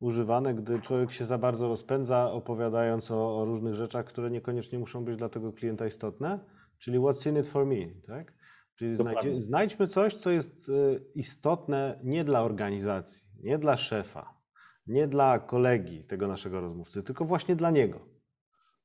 używane, 0.00 0.54
gdy 0.54 0.80
człowiek 0.80 1.12
się 1.12 1.26
za 1.26 1.38
bardzo 1.38 1.68
rozpędza, 1.68 2.32
opowiadając 2.32 3.10
o, 3.10 3.38
o 3.38 3.44
różnych 3.44 3.74
rzeczach, 3.74 4.06
które 4.06 4.30
niekoniecznie 4.30 4.78
muszą 4.78 5.04
być 5.04 5.16
dla 5.16 5.28
tego 5.28 5.52
klienta 5.52 5.86
istotne, 5.86 6.40
czyli 6.78 6.98
what's 6.98 7.28
in 7.28 7.38
it 7.38 7.46
for 7.46 7.66
me, 7.66 7.86
tak? 8.06 8.36
Czyli 8.74 8.96
znajdzie, 8.96 9.42
znajdźmy 9.42 9.86
coś, 9.86 10.14
co 10.14 10.30
jest 10.30 10.68
y, 10.68 11.04
istotne 11.14 12.00
nie 12.04 12.24
dla 12.24 12.42
organizacji, 12.42 13.22
nie 13.42 13.58
dla 13.58 13.76
szefa, 13.76 14.34
nie 14.86 15.08
dla 15.08 15.38
kolegi 15.38 16.04
tego 16.04 16.28
naszego 16.28 16.60
rozmówcy, 16.60 17.02
tylko 17.02 17.24
właśnie 17.24 17.56
dla 17.56 17.70
niego. 17.70 18.00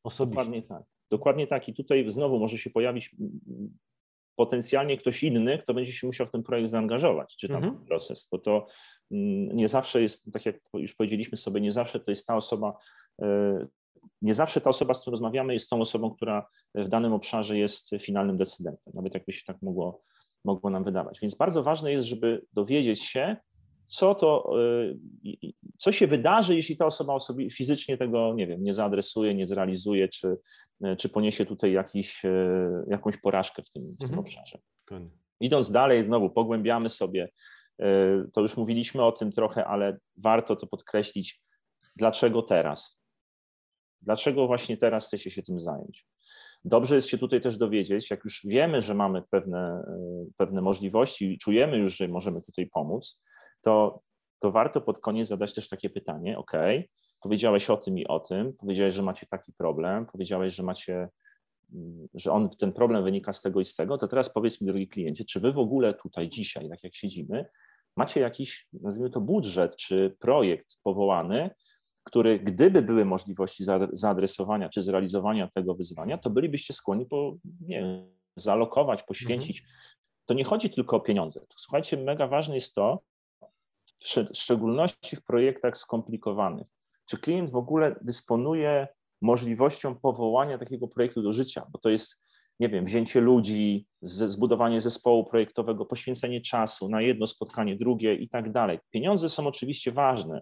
Osobiście. 0.03 0.39
Dokładnie 0.39 0.63
tak. 0.63 0.83
Dokładnie 1.09 1.47
tak. 1.47 1.69
I 1.69 1.73
tutaj 1.73 2.11
znowu 2.11 2.39
może 2.39 2.57
się 2.57 2.69
pojawić 2.69 3.15
potencjalnie 4.35 4.97
ktoś 4.97 5.23
inny, 5.23 5.57
kto 5.57 5.73
będzie 5.73 5.91
się 5.91 6.07
musiał 6.07 6.27
w 6.27 6.31
ten 6.31 6.43
projekt 6.43 6.69
zaangażować, 6.69 7.35
czy 7.35 7.47
tam 7.47 7.57
mhm. 7.57 7.75
ten 7.75 7.85
proces, 7.85 8.27
bo 8.31 8.37
to 8.37 8.67
mm, 9.11 9.55
nie 9.57 9.67
zawsze 9.67 10.01
jest, 10.01 10.33
tak 10.33 10.45
jak 10.45 10.59
już 10.73 10.95
powiedzieliśmy 10.95 11.37
sobie, 11.37 11.61
nie 11.61 11.71
zawsze 11.71 11.99
to 11.99 12.11
jest 12.11 12.27
ta 12.27 12.35
osoba, 12.35 12.77
e, 13.21 13.67
nie 14.21 14.33
zawsze 14.33 14.61
ta 14.61 14.69
osoba, 14.69 14.93
z 14.93 15.01
którą 15.01 15.11
rozmawiamy, 15.11 15.53
jest 15.53 15.69
tą 15.69 15.81
osobą, 15.81 16.11
która 16.11 16.47
w 16.75 16.89
danym 16.89 17.13
obszarze 17.13 17.57
jest 17.57 17.89
finalnym 17.99 18.37
decydentem, 18.37 18.93
nawet 18.93 19.13
jakby 19.13 19.31
się 19.31 19.45
tak 19.45 19.61
mogło, 19.61 20.01
mogło 20.45 20.69
nam 20.69 20.83
wydawać. 20.83 21.19
Więc 21.19 21.35
bardzo 21.35 21.63
ważne 21.63 21.91
jest, 21.91 22.05
żeby 22.05 22.45
dowiedzieć 22.53 23.01
się, 23.01 23.37
co 23.91 24.15
to, 24.15 24.53
y, 25.25 25.53
co 25.77 25.91
się 25.91 26.07
wydarzy, 26.07 26.55
jeśli 26.55 26.77
ta 26.77 26.85
osoba 26.85 27.13
osobi 27.13 27.51
fizycznie 27.51 27.97
tego, 27.97 28.33
nie 28.33 28.47
wiem, 28.47 28.63
nie 28.63 28.73
zaadresuje, 28.73 29.35
nie 29.35 29.47
zrealizuje, 29.47 30.07
czy, 30.07 30.37
y, 30.85 30.95
czy 30.95 31.09
poniesie 31.09 31.45
tutaj 31.45 31.71
jakiś, 31.71 32.25
y, 32.25 32.85
jakąś 32.87 33.17
porażkę 33.17 33.63
w 33.63 33.69
tym, 33.69 33.83
w 33.83 33.97
tym 33.97 34.09
mhm. 34.09 34.19
obszarze. 34.19 34.59
Idąc 35.39 35.71
dalej, 35.71 36.03
znowu 36.03 36.29
pogłębiamy 36.29 36.89
sobie, 36.89 37.29
to 38.33 38.41
już 38.41 38.57
mówiliśmy 38.57 39.03
o 39.03 39.11
tym 39.11 39.31
trochę, 39.31 39.65
ale 39.65 39.97
warto 40.17 40.55
to 40.55 40.67
podkreślić, 40.67 41.41
dlaczego 41.95 42.41
teraz? 42.41 43.01
Dlaczego 44.01 44.47
właśnie 44.47 44.77
teraz 44.77 45.07
chcecie 45.07 45.31
się 45.31 45.43
tym 45.43 45.59
zająć? 45.59 46.05
Dobrze 46.65 46.95
jest 46.95 47.07
się 47.07 47.17
tutaj 47.17 47.41
też 47.41 47.57
dowiedzieć, 47.57 48.11
jak 48.11 48.23
już 48.23 48.41
wiemy, 48.45 48.81
że 48.81 48.93
mamy 48.93 49.23
pewne, 49.29 49.83
pewne 50.37 50.61
możliwości, 50.61 51.37
czujemy 51.37 51.77
już, 51.77 51.97
że 51.97 52.07
możemy 52.07 52.41
tutaj 52.41 52.67
pomóc, 52.67 53.21
to, 53.61 54.01
to 54.39 54.51
warto 54.51 54.81
pod 54.81 54.99
koniec 54.99 55.27
zadać 55.27 55.53
też 55.53 55.69
takie 55.69 55.89
pytanie, 55.89 56.37
ok, 56.37 56.51
powiedziałeś 57.21 57.69
o 57.69 57.77
tym 57.77 57.97
i 57.97 58.07
o 58.07 58.19
tym, 58.19 58.53
powiedziałeś, 58.53 58.93
że 58.93 59.03
macie 59.03 59.25
taki 59.25 59.53
problem, 59.53 60.05
powiedziałeś, 60.05 60.53
że 60.53 60.63
macie, 60.63 61.09
mm, 61.73 62.07
że 62.13 62.31
on, 62.31 62.49
ten 62.49 62.73
problem 62.73 63.03
wynika 63.03 63.33
z 63.33 63.41
tego 63.41 63.61
i 63.61 63.65
z 63.65 63.75
tego, 63.75 63.97
to 63.97 64.07
teraz 64.07 64.33
powiedz 64.33 64.61
mi, 64.61 64.67
drogi 64.67 64.87
kliencie, 64.87 65.25
czy 65.25 65.39
wy 65.39 65.51
w 65.51 65.59
ogóle 65.59 65.93
tutaj 65.93 66.29
dzisiaj, 66.29 66.69
tak 66.69 66.83
jak 66.83 66.95
siedzimy, 66.95 67.45
macie 67.97 68.19
jakiś, 68.19 68.67
nazwijmy 68.73 69.09
to 69.09 69.21
budżet, 69.21 69.75
czy 69.75 70.15
projekt 70.19 70.77
powołany, 70.83 71.49
który 72.03 72.39
gdyby 72.39 72.81
były 72.81 73.05
możliwości 73.05 73.63
zaadresowania 73.91 74.69
czy 74.69 74.81
zrealizowania 74.81 75.49
tego 75.53 75.75
wyzwania, 75.75 76.17
to 76.17 76.29
bylibyście 76.29 76.73
skłonni 76.73 77.05
po, 77.05 77.37
nie 77.61 77.79
wiem, 77.79 78.15
zaalokować, 78.35 79.03
poświęcić. 79.03 79.59
Mhm. 79.59 79.77
To 80.25 80.33
nie 80.33 80.43
chodzi 80.43 80.69
tylko 80.69 80.97
o 80.97 80.99
pieniądze. 80.99 81.45
Słuchajcie, 81.55 81.97
mega 81.97 82.27
ważne 82.27 82.55
jest 82.55 82.75
to, 82.75 83.01
w 84.03 84.37
szczególności 84.37 85.15
w 85.15 85.23
projektach 85.23 85.77
skomplikowanych. 85.77 86.67
Czy 87.05 87.17
klient 87.17 87.49
w 87.49 87.55
ogóle 87.55 87.95
dysponuje 88.01 88.87
możliwością 89.21 89.95
powołania 89.95 90.57
takiego 90.57 90.87
projektu 90.87 91.21
do 91.21 91.33
życia? 91.33 91.65
Bo 91.71 91.79
to 91.79 91.89
jest, 91.89 92.23
nie 92.59 92.69
wiem, 92.69 92.85
wzięcie 92.85 93.21
ludzi, 93.21 93.87
zbudowanie 94.01 94.81
zespołu 94.81 95.25
projektowego, 95.25 95.85
poświęcenie 95.85 96.41
czasu 96.41 96.89
na 96.89 97.01
jedno 97.01 97.27
spotkanie, 97.27 97.75
drugie 97.75 98.15
i 98.15 98.29
tak 98.29 98.51
dalej. 98.51 98.79
Pieniądze 98.89 99.29
są 99.29 99.47
oczywiście 99.47 99.91
ważne, 99.91 100.41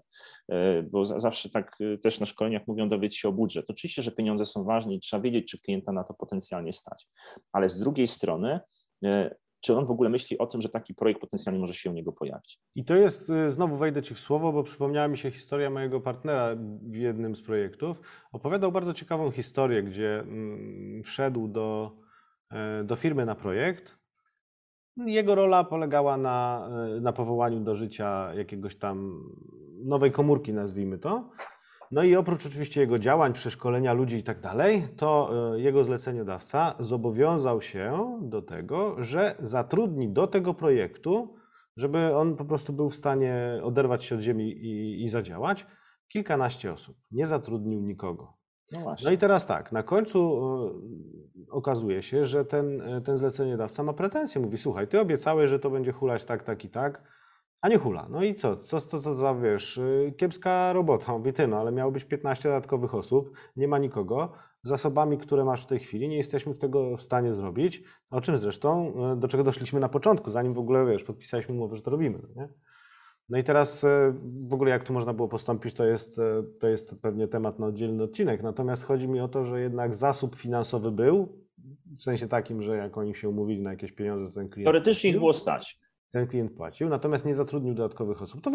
e, 0.52 0.84
bo 0.84 1.06
zawsze 1.06 1.50
tak 1.50 1.78
e, 1.82 1.98
też 1.98 2.20
na 2.20 2.26
szkoleniach 2.26 2.68
mówią 2.68 2.90
dowiedzieć 2.90 3.20
się 3.20 3.30
o 3.30 3.32
budżet. 3.32 3.66
Oczywiście, 3.70 4.02
że 4.02 4.12
pieniądze 4.12 4.46
są 4.46 4.64
ważne 4.64 4.94
i 4.94 5.00
trzeba 5.00 5.24
wiedzieć, 5.24 5.52
czy 5.52 5.62
klienta 5.62 5.92
na 5.92 6.04
to 6.04 6.14
potencjalnie 6.14 6.74
stać. 6.74 7.08
Ale 7.52 7.70
z 7.70 7.80
drugiej 7.80 8.08
strony 8.08 8.60
e, 9.04 9.36
czy 9.62 9.78
on 9.78 9.86
w 9.86 9.92
ogóle 9.92 10.10
myśli 10.10 10.38
o 10.38 10.48
tym, 10.48 10.62
że 10.62 10.70
taki 10.70 10.96
projekt 10.96 11.22
potencjalnie 11.22 11.60
może 11.60 11.74
się 11.74 11.90
u 11.90 11.94
niego 11.94 12.12
pojawić. 12.12 12.60
I 12.76 12.86
to 12.86 12.96
jest, 12.96 13.30
y, 13.30 13.52
znowu 13.52 13.78
wejdę 13.78 14.02
Ci 14.02 14.14
w 14.14 14.20
słowo, 14.20 14.54
bo 14.54 14.64
przypomniała 14.64 15.08
mi 15.08 15.18
się 15.18 15.32
historia 15.32 15.70
mojego 15.70 16.02
partnera 16.02 16.56
w 16.82 16.96
jednym 16.96 17.36
z 17.36 17.42
projektów. 17.42 18.02
Opowiadał 18.32 18.72
bardzo 18.72 18.94
ciekawą 18.94 19.32
historię, 19.32 19.84
gdzie 19.84 20.20
mm, 20.20 21.04
wszedł 21.04 21.48
do, 21.48 21.98
e, 22.52 22.84
do 22.84 22.96
firmy 22.96 23.26
na 23.26 23.36
projekt. 23.36 24.00
Jego 24.98 25.36
rola 25.36 25.64
polegała 25.64 26.18
na, 26.18 26.70
e, 26.98 27.02
na 27.02 27.14
powołaniu 27.14 27.60
do 27.60 27.76
życia 27.76 28.34
jakiegoś 28.34 28.76
tam 28.76 29.24
nowej 29.84 30.12
komórki, 30.12 30.54
nazwijmy 30.54 30.98
to. 30.98 31.30
No 31.92 32.04
i 32.04 32.16
oprócz 32.16 32.46
oczywiście 32.46 32.82
jego 32.82 33.00
działań, 33.00 33.34
przeszkolenia 33.34 33.94
ludzi 33.94 34.18
i 34.18 34.24
tak 34.24 34.40
dalej, 34.40 34.88
to 34.98 35.32
e, 35.54 35.60
jego 35.60 35.84
zleceniodawca 35.84 36.76
zobowiązał 36.80 37.62
się 37.62 38.20
do 38.22 38.42
tego, 38.42 39.04
że 39.04 39.36
zatrudni 39.40 40.10
do 40.10 40.28
tego 40.28 40.54
projektu, 40.54 41.36
żeby 41.78 42.16
on 42.16 42.36
po 42.36 42.46
prostu 42.46 42.74
był 42.74 42.90
w 42.90 42.96
stanie 42.96 43.60
oderwać 43.64 44.04
się 44.04 44.16
od 44.16 44.22
ziemi 44.22 44.52
i, 44.52 45.04
i 45.06 45.10
zadziałać, 45.10 45.66
kilkanaście 46.08 46.74
osób. 46.74 46.98
Nie 47.12 47.28
zatrudnił 47.28 47.82
nikogo. 47.82 48.34
No, 48.76 48.96
no, 49.04 49.12
i 49.12 49.18
teraz 49.18 49.48
tak, 49.48 49.72
na 49.72 49.84
końcu 49.84 50.42
e, 51.48 51.52
okazuje 51.52 52.04
się, 52.04 52.26
że 52.26 52.46
ten, 52.46 52.82
e, 52.82 53.02
ten 53.02 53.18
zleceniodawca 53.18 53.84
ma 53.84 53.94
pretensje. 53.94 54.42
Mówi, 54.42 54.58
słuchaj, 54.58 54.88
ty 54.88 55.00
obiecałeś, 55.00 55.50
że 55.50 55.60
to 55.60 55.70
będzie 55.70 55.92
hulać 55.92 56.26
tak, 56.26 56.44
tak 56.44 56.66
i 56.66 56.70
tak 56.70 57.19
a 57.62 57.70
nie 57.70 57.78
hula. 57.78 58.08
No 58.10 58.24
i 58.24 58.36
co? 58.36 58.58
Co, 58.58 58.82
co, 58.82 59.00
co 59.00 59.16
za, 59.16 59.36
wiesz, 59.36 59.78
y, 59.78 60.14
kiepska 60.18 60.74
robota. 60.74 61.18
Mówię, 61.18 61.34
ty, 61.34 61.48
no 61.48 61.58
ale 61.58 61.72
miało 61.72 61.92
być 61.92 62.04
15 62.04 62.50
dodatkowych 62.50 62.96
osób, 62.96 63.32
nie 63.56 63.68
ma 63.68 63.78
nikogo. 63.78 64.32
Zasobami, 64.64 65.18
które 65.18 65.46
masz 65.46 65.64
w 65.64 65.66
tej 65.66 65.80
chwili, 65.80 66.10
nie 66.10 66.18
jesteśmy 66.18 66.56
tego 66.56 66.98
w 66.98 67.02
stanie 67.02 67.34
zrobić. 67.34 67.84
O 68.10 68.22
czym 68.22 68.38
zresztą, 68.38 68.94
y, 69.14 69.16
do 69.16 69.28
czego 69.28 69.44
doszliśmy 69.44 69.80
na 69.80 69.90
początku, 69.90 70.32
zanim 70.32 70.54
w 70.54 70.60
ogóle, 70.60 70.86
wiesz, 70.86 71.04
podpisaliśmy 71.04 71.56
umowę, 71.56 71.76
że 71.76 71.82
to 71.82 71.92
robimy. 71.92 72.20
No 72.22 72.42
nie? 72.42 72.50
No 73.30 73.38
i 73.38 73.44
teraz 73.44 73.84
y, 73.84 73.88
w 74.48 74.54
ogóle 74.54 74.72
jak 74.72 74.84
tu 74.84 74.94
można 74.94 75.14
było 75.14 75.28
postąpić, 75.28 75.74
to 75.74 75.86
jest, 75.86 76.20
to 76.60 76.68
jest 76.68 77.02
pewnie 77.02 77.28
temat 77.28 77.60
na 77.60 77.66
oddzielny 77.66 78.04
odcinek. 78.04 78.44
Natomiast 78.44 78.84
chodzi 78.84 79.08
mi 79.08 79.20
o 79.20 79.28
to, 79.28 79.44
że 79.44 79.62
jednak 79.62 79.96
zasób 79.96 80.36
finansowy 80.36 80.92
był, 80.92 81.40
w 81.98 82.04
sensie 82.04 82.28
takim, 82.28 82.62
że 82.62 82.78
jak 82.78 82.98
oni 82.98 83.16
się 83.16 83.30
umówili 83.30 83.62
na 83.62 83.70
jakieś 83.70 83.92
pieniądze, 83.92 84.34
ten 84.34 84.50
klient... 84.50 84.66
Teoretycznie 84.66 85.10
ich 85.10 85.18
było 85.18 85.34
stać 85.34 85.80
ten 86.12 86.28
klient 86.28 86.52
płacił, 86.52 86.90
natomiast 86.90 87.26
nie 87.26 87.34
zatrudnił 87.34 87.74
dodatkowych 87.74 88.22
osób. 88.22 88.42
To, 88.42 88.52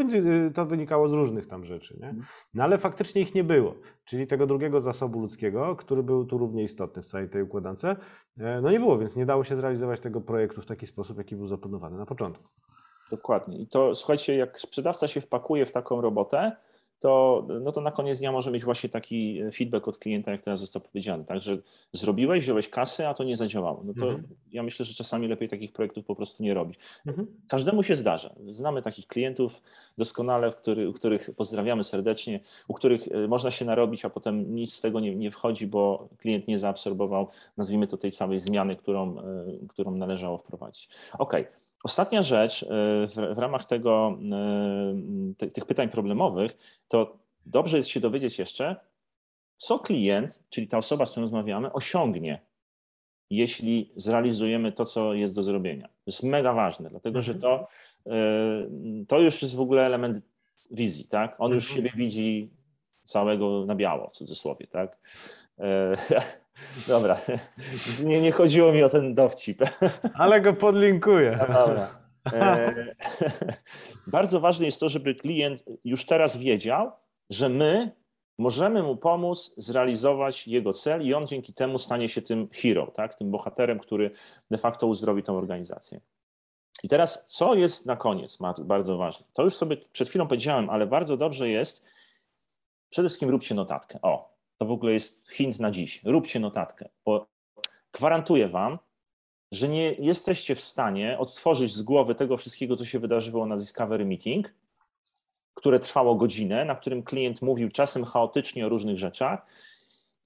to 0.55 0.67
wynikało 0.67 1.09
z 1.09 1.13
różnych 1.13 1.47
tam 1.47 1.65
rzeczy, 1.65 1.97
nie? 2.01 2.09
Mhm. 2.09 2.27
No 2.55 2.65
ale 2.65 2.79
faktycznie 2.79 3.23
ich 3.23 3.35
nie 3.35 3.45
było, 3.45 3.75
czyli 4.05 4.27
tego 4.27 4.47
drugiego 4.47 4.81
zasobu 4.81 5.21
ludzkiego, 5.21 5.77
który 5.77 6.03
był 6.03 6.25
tu 6.25 6.39
równie 6.39 6.63
istotny 6.63 7.03
w 7.03 7.07
całej 7.07 7.29
tej 7.29 7.43
układance, 7.43 7.85
e, 7.85 7.97
no 8.37 8.71
nie 8.71 8.81
było, 8.81 8.99
więc 8.99 9.17
nie 9.17 9.27
dało 9.27 9.45
się 9.45 9.57
zrealizować 9.57 10.01
tego 10.01 10.21
projektu 10.21 10.63
w 10.63 10.67
taki 10.67 10.87
sposób, 10.87 11.19
jaki 11.19 11.37
był 11.37 11.47
zaplanowany 11.47 11.99
na 11.99 12.07
początku. 12.07 12.45
Dokładnie. 13.11 13.59
I 13.59 13.67
to 13.67 13.95
słuchajcie, 13.95 14.37
jak 14.37 14.61
sprzedawca 14.61 15.09
się 15.09 15.21
wpakuje 15.21 15.67
w 15.67 15.73
taką 15.73 16.01
robotę, 16.01 16.57
to, 16.99 17.47
no 17.61 17.73
to 17.73 17.81
na 17.81 17.91
koniec 17.91 18.19
dnia 18.19 18.33
może 18.33 18.51
mieć 18.51 18.65
właśnie 18.65 18.89
taki 18.89 19.41
feedback 19.53 19.89
od 19.89 19.99
klienta, 19.99 20.31
jak 20.31 20.43
teraz 20.43 20.61
został 20.61 20.83
powiedziane, 20.83 21.25
tak, 21.25 21.41
że 21.41 21.59
zrobiłeś, 21.93 22.45
wziąłeś 22.45 22.69
kasę, 22.69 23.09
a 23.09 23.15
to 23.15 23.25
nie 23.25 23.37
zadziałało. 23.37 23.83
No 23.85 23.95
to 23.95 24.07
mhm. 24.11 24.25
ja 24.53 24.63
myślę, 24.63 24.85
że 24.85 24.95
czasami 24.95 25.29
lepiej 25.29 25.49
takich 25.49 25.73
projektów 25.73 26.05
po 26.05 26.17
prostu 26.17 26.43
nie 26.43 26.55
robić. 26.55 26.79
Mhm. 27.07 27.27
Każdemu 27.49 27.83
się 27.83 27.95
zdarza. 27.95 28.35
Znamy 28.49 28.83
takich 28.83 29.07
klientów 29.07 29.63
doskonale, 29.99 30.53
który, 30.53 30.89
u 30.89 30.93
których 30.93 31.31
pozdrawiamy 31.37 31.85
serdecznie, 31.85 32.41
u 32.69 32.75
których 32.75 33.09
e, 33.09 33.29
można 33.29 33.51
się 33.51 33.65
narobić, 33.65 34.05
a 34.05 34.11
potem 34.11 34.55
nic 34.55 34.75
z 34.75 34.81
tego 34.81 35.01
nie, 35.01 35.17
nie 35.17 35.31
wchodzi, 35.31 35.67
bo 35.67 36.09
klient 36.19 36.49
nie 36.49 36.59
zaabsorbował, 36.59 37.29
nazwijmy 37.57 37.87
to 37.87 37.97
tej 37.97 38.11
samej 38.11 38.39
zmiany, 38.39 38.77
którą, 38.77 39.19
e, 39.19 39.23
którą 39.69 39.91
należało 39.91 40.39
wprowadzić. 40.39 40.89
Okej. 41.19 41.43
Okay. 41.43 41.64
Ostatnia 41.85 42.23
rzecz 42.23 42.63
y, 42.63 42.67
w, 43.07 43.35
w 43.35 43.39
ramach 43.39 43.65
tego, 43.65 44.19
y, 45.31 45.35
te, 45.35 45.47
tych 45.47 45.65
pytań 45.65 45.89
problemowych, 45.89 46.57
to 46.89 47.17
dobrze 47.47 47.77
jest 47.77 47.89
się 47.89 48.01
dowiedzieć 48.01 48.39
jeszcze, 48.39 48.77
co 49.57 49.79
klient, 49.79 50.43
czyli 50.51 50.69
ta 50.69 50.79
osoba, 50.79 51.07
z 51.07 51.11
którą 51.11 51.23
rozmawiamy, 51.23 51.73
osiągnie, 51.73 52.41
jeśli 53.31 53.93
zrealizujemy 53.97 54.73
to, 54.73 54.85
co 54.85 55.15
jest 55.15 55.35
do 55.35 55.43
zrobienia. 55.43 55.89
To 55.89 56.03
jest 56.07 56.23
mega 56.23 56.53
ważne, 56.53 56.91
dlatego 56.91 57.21
że 57.21 57.35
to, 57.35 57.69
y, 58.07 58.11
to 59.09 59.21
już 59.21 59.43
jest 59.43 59.57
w 59.57 59.61
ogóle 59.61 59.87
element 59.87 60.25
wizji, 60.71 61.05
tak? 61.05 61.37
On 61.39 61.53
już 61.53 61.65
mhm. 61.65 61.77
siebie 61.77 62.05
widzi 62.05 62.51
całego 63.05 63.67
na 63.67 63.75
biało, 63.75 64.09
w 64.09 64.13
cudzysłowie, 64.13 64.67
tak? 64.67 64.99
Dobra, 66.87 67.21
nie, 68.01 68.21
nie 68.21 68.33
chodziło 68.33 68.73
mi 68.73 68.83
o 68.83 68.89
ten 68.89 69.15
dowcip. 69.15 69.63
Ale 70.15 70.41
go 70.41 70.53
podlinkuję. 70.53 71.39
No 71.49 71.55
dobra. 71.55 71.99
E, 72.33 72.75
bardzo 74.07 74.41
ważne 74.41 74.67
jest 74.67 74.81
to, 74.81 74.89
żeby 74.89 75.15
klient 75.15 75.65
już 75.85 76.07
teraz 76.07 76.37
wiedział, 76.37 76.93
że 77.31 77.49
my 77.49 77.93
możemy 78.39 78.83
mu 78.83 78.97
pomóc 78.97 79.55
zrealizować 79.57 80.49
jego 80.49 80.73
cel 80.73 81.07
i 81.07 81.15
on 81.15 81.27
dzięki 81.27 81.55
temu 81.55 81.79
stanie 81.79 82.09
się 82.09 82.23
tym 82.23 82.49
hero, 82.53 82.87
tak? 82.87 83.15
tym 83.15 83.31
bohaterem, 83.31 83.79
który 83.79 84.11
de 84.51 84.59
facto 84.59 84.87
uzdrowi 84.87 85.23
tą 85.23 85.39
organizację. 85.39 86.01
I 86.83 86.89
teraz, 86.89 87.27
co 87.29 87.55
jest 87.55 87.87
na 87.87 87.97
koniec 87.97 88.39
bardzo 88.59 88.97
ważne? 88.97 89.27
To 89.33 89.43
już 89.43 89.55
sobie 89.55 89.77
przed 89.93 90.09
chwilą 90.09 90.29
powiedziałem, 90.29 90.71
ale 90.71 90.87
bardzo 90.87 91.17
dobrze 91.17 91.49
jest, 91.49 91.85
przede 92.91 93.09
wszystkim 93.09 93.31
róbcie 93.31 93.55
notatkę. 93.55 93.99
O, 94.03 94.34
to 94.59 94.67
w 94.67 94.71
ogóle 94.71 94.93
jest 94.93 95.31
hint 95.31 95.61
na 95.61 95.71
dziś. 95.71 96.01
Róbcie 96.05 96.41
notatkę, 96.41 96.89
bo 97.05 97.27
gwarantuję 97.93 98.49
Wam, 98.49 98.79
że 99.53 99.69
nie 99.69 99.93
jesteście 99.93 100.55
w 100.55 100.61
stanie 100.61 101.19
odtworzyć 101.19 101.73
z 101.75 101.83
głowy 101.83 102.15
tego 102.15 102.37
wszystkiego, 102.37 102.77
co 102.77 102.85
się 102.85 102.99
wydarzyło 102.99 103.47
na 103.47 103.57
Discovery 103.57 104.05
Meeting, 104.05 104.55
które 105.55 105.81
trwało 105.81 106.15
godzinę, 106.15 106.65
na 106.65 106.75
którym 106.75 107.03
klient 107.03 107.43
mówił 107.43 107.69
czasem 107.69 108.05
chaotycznie 108.05 108.67
o 108.67 108.69
różnych 108.69 108.99
rzeczach 108.99 109.47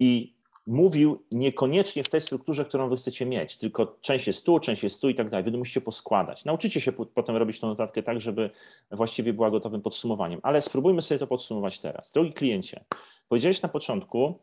i 0.01 0.38
mówił 0.69 1.25
niekoniecznie 1.33 2.05
w 2.05 2.09
tej 2.09 2.21
strukturze, 2.21 2.65
którą 2.65 2.89
wy 2.89 2.97
chcecie 2.97 3.27
mieć, 3.27 3.57
tylko 3.57 3.97
część 4.01 4.27
jest 4.27 4.47
tu, 4.47 4.61
część 4.61 4.83
jest 4.83 5.01
tu 5.01 5.09
i 5.09 5.15
tak 5.15 5.31
dalej. 5.31 5.51
Wy 5.51 5.59
musicie 5.59 5.81
poskładać. 5.81 6.45
Nauczycie 6.45 6.81
się 6.81 6.93
potem 6.93 7.37
robić 7.37 7.61
tę 7.61 7.67
notatkę 7.67 8.03
tak, 8.03 8.21
żeby 8.21 8.51
właściwie 8.91 9.33
była 9.33 9.51
gotowym 9.51 9.83
podsumowaniem. 9.83 10.41
Ale 10.43 10.61
spróbujmy 10.61 11.03
sobie 11.03 11.19
to 11.19 11.27
podsumować 11.27 11.79
teraz. 11.79 12.13
Drogi 12.13 12.33
kliencie, 12.33 12.85
powiedziałeś 13.29 13.63
na 13.63 13.69
początku, 13.69 14.39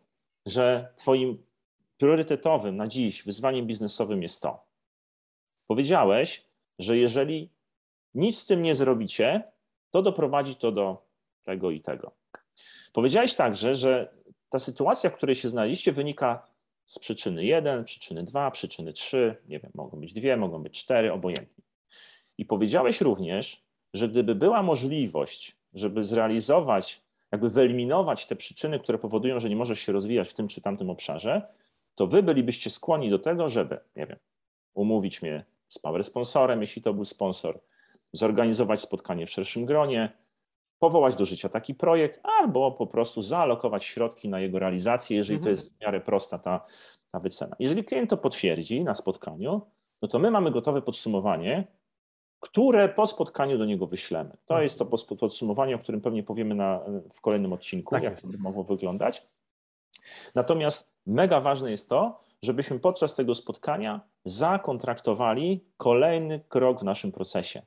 że 0.45 0.93
twoim 0.95 1.43
priorytetowym 1.97 2.77
na 2.77 2.87
dziś 2.87 3.23
wyzwaniem 3.23 3.67
biznesowym 3.67 4.23
jest 4.23 4.41
to. 4.41 4.63
Powiedziałeś, 5.67 6.45
że 6.79 6.97
jeżeli 6.97 7.49
nic 8.13 8.37
z 8.37 8.45
tym 8.45 8.61
nie 8.61 8.75
zrobicie, 8.75 9.43
to 9.91 10.01
doprowadzi 10.01 10.55
to 10.55 10.71
do 10.71 11.05
tego 11.43 11.71
i 11.71 11.81
tego. 11.81 12.11
Powiedziałeś 12.93 13.35
także, 13.35 13.75
że 13.75 14.15
ta 14.55 14.59
sytuacja, 14.59 15.09
w 15.09 15.15
której 15.15 15.35
się 15.35 15.49
znaleźliście, 15.49 15.91
wynika 15.91 16.47
z 16.85 16.99
przyczyny 16.99 17.45
1, 17.45 17.83
przyczyny 17.83 18.23
2, 18.23 18.51
przyczyny 18.51 18.93
3, 18.93 19.35
nie 19.47 19.59
wiem, 19.59 19.71
mogą 19.73 19.99
być 19.99 20.13
dwie, 20.13 20.37
mogą 20.37 20.63
być 20.63 20.79
cztery, 20.79 21.13
obojętnie. 21.13 21.63
I 22.37 22.45
powiedziałeś 22.45 23.01
również, 23.01 23.63
że 23.93 24.09
gdyby 24.09 24.35
była 24.35 24.63
możliwość, 24.63 25.55
żeby 25.73 26.03
zrealizować, 26.03 27.01
jakby 27.31 27.49
wyeliminować 27.49 28.25
te 28.25 28.35
przyczyny, 28.35 28.79
które 28.79 28.97
powodują, 28.97 29.39
że 29.39 29.49
nie 29.49 29.55
możesz 29.55 29.79
się 29.79 29.91
rozwijać 29.91 30.29
w 30.29 30.33
tym 30.33 30.47
czy 30.47 30.61
tamtym 30.61 30.89
obszarze, 30.89 31.41
to 31.95 32.07
wy 32.07 32.23
bylibyście 32.23 32.69
skłonni 32.69 33.09
do 33.09 33.19
tego, 33.19 33.49
żeby, 33.49 33.79
nie 33.95 34.07
wiem, 34.07 34.17
umówić 34.73 35.21
mnie 35.21 35.45
z 35.67 35.79
power 35.79 36.03
sponsorem, 36.03 36.61
jeśli 36.61 36.81
to 36.81 36.93
był 36.93 37.05
sponsor, 37.05 37.59
zorganizować 38.11 38.81
spotkanie 38.81 39.25
w 39.25 39.31
szerszym 39.31 39.65
gronie, 39.65 40.11
powołać 40.85 41.15
do 41.15 41.25
życia 41.25 41.49
taki 41.49 41.75
projekt, 41.75 42.19
albo 42.23 42.71
po 42.71 42.87
prostu 42.87 43.21
zaalokować 43.21 43.85
środki 43.85 44.29
na 44.29 44.39
jego 44.39 44.59
realizację, 44.59 45.17
jeżeli 45.17 45.37
mhm. 45.37 45.43
to 45.43 45.49
jest 45.49 45.77
w 45.77 45.81
miarę 45.81 46.01
prosta 46.01 46.39
ta, 46.39 46.65
ta 47.11 47.19
wycena. 47.19 47.55
Jeżeli 47.59 47.83
klient 47.83 48.09
to 48.09 48.17
potwierdzi 48.17 48.83
na 48.83 48.95
spotkaniu, 48.95 49.61
no 50.01 50.07
to 50.07 50.19
my 50.19 50.31
mamy 50.31 50.51
gotowe 50.51 50.81
podsumowanie, 50.81 51.67
które 52.39 52.89
po 52.89 53.05
spotkaniu 53.05 53.57
do 53.57 53.65
niego 53.65 53.87
wyślemy. 53.87 54.29
To 54.29 54.53
mhm. 54.53 54.63
jest 54.63 54.79
to 54.79 54.85
podsumowanie, 55.15 55.75
o 55.75 55.79
którym 55.79 56.01
pewnie 56.01 56.23
powiemy 56.23 56.55
na, 56.55 56.79
w 57.13 57.21
kolejnym 57.21 57.53
odcinku, 57.53 57.95
tak 57.95 58.03
jak 58.03 58.21
to 58.21 58.27
by 58.27 58.37
mogło 58.37 58.63
wyglądać. 58.63 59.27
Natomiast 60.35 60.93
mega 61.05 61.41
ważne 61.41 61.71
jest 61.71 61.89
to, 61.89 62.19
żebyśmy 62.41 62.79
podczas 62.79 63.15
tego 63.15 63.35
spotkania 63.35 64.01
zakontraktowali 64.25 65.65
kolejny 65.77 66.39
krok 66.49 66.79
w 66.79 66.83
naszym 66.83 67.11
procesie. 67.11 67.61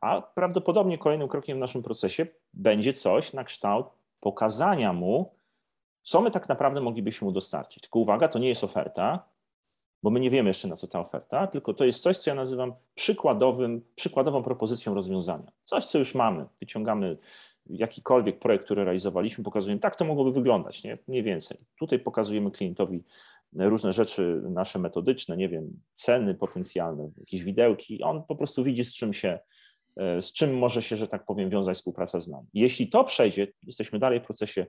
A 0.00 0.22
prawdopodobnie 0.22 0.98
kolejnym 0.98 1.28
krokiem 1.28 1.58
w 1.58 1.60
naszym 1.60 1.82
procesie 1.82 2.26
będzie 2.54 2.92
coś 2.92 3.32
na 3.32 3.44
kształt 3.44 3.86
pokazania 4.20 4.92
mu, 4.92 5.34
co 6.02 6.20
my 6.20 6.30
tak 6.30 6.48
naprawdę 6.48 6.80
moglibyśmy 6.80 7.24
mu 7.24 7.32
dostarczyć. 7.32 7.82
Tylko 7.82 7.98
uwaga, 7.98 8.28
to 8.28 8.38
nie 8.38 8.48
jest 8.48 8.64
oferta, 8.64 9.24
bo 10.02 10.10
my 10.10 10.20
nie 10.20 10.30
wiemy 10.30 10.50
jeszcze 10.50 10.68
na 10.68 10.76
co 10.76 10.86
ta 10.86 11.00
oferta, 11.00 11.46
tylko 11.46 11.74
to 11.74 11.84
jest 11.84 12.02
coś, 12.02 12.18
co 12.18 12.30
ja 12.30 12.34
nazywam 12.34 12.72
przykładowym, 12.94 13.82
przykładową 13.94 14.42
propozycją 14.42 14.94
rozwiązania. 14.94 15.52
Coś, 15.64 15.86
co 15.86 15.98
już 15.98 16.14
mamy. 16.14 16.46
Wyciągamy 16.60 17.16
jakikolwiek 17.66 18.38
projekt, 18.38 18.64
który 18.64 18.84
realizowaliśmy, 18.84 19.44
pokazujemy, 19.44 19.80
tak 19.80 19.96
to 19.96 20.04
mogłoby 20.04 20.32
wyglądać, 20.32 20.84
nie, 20.84 20.98
nie 21.08 21.22
więcej. 21.22 21.58
Tutaj 21.78 21.98
pokazujemy 21.98 22.50
klientowi 22.50 23.04
różne 23.52 23.92
rzeczy 23.92 24.42
nasze 24.48 24.78
metodyczne, 24.78 25.36
nie 25.36 25.48
wiem, 25.48 25.80
ceny 25.94 26.34
potencjalne, 26.34 27.10
jakieś 27.18 27.42
widełki. 27.42 28.02
On 28.02 28.22
po 28.22 28.36
prostu 28.36 28.64
widzi, 28.64 28.84
z 28.84 28.94
czym 28.94 29.12
się 29.12 29.38
z 30.20 30.32
czym 30.32 30.58
może 30.58 30.82
się, 30.82 30.96
że 30.96 31.08
tak 31.08 31.24
powiem, 31.24 31.50
wiązać 31.50 31.76
współpraca 31.76 32.20
z 32.20 32.28
nami. 32.28 32.46
Jeśli 32.54 32.88
to 32.88 33.04
przejdzie, 33.04 33.46
jesteśmy 33.66 33.98
dalej 33.98 34.20
w 34.20 34.22
procesie, 34.22 34.66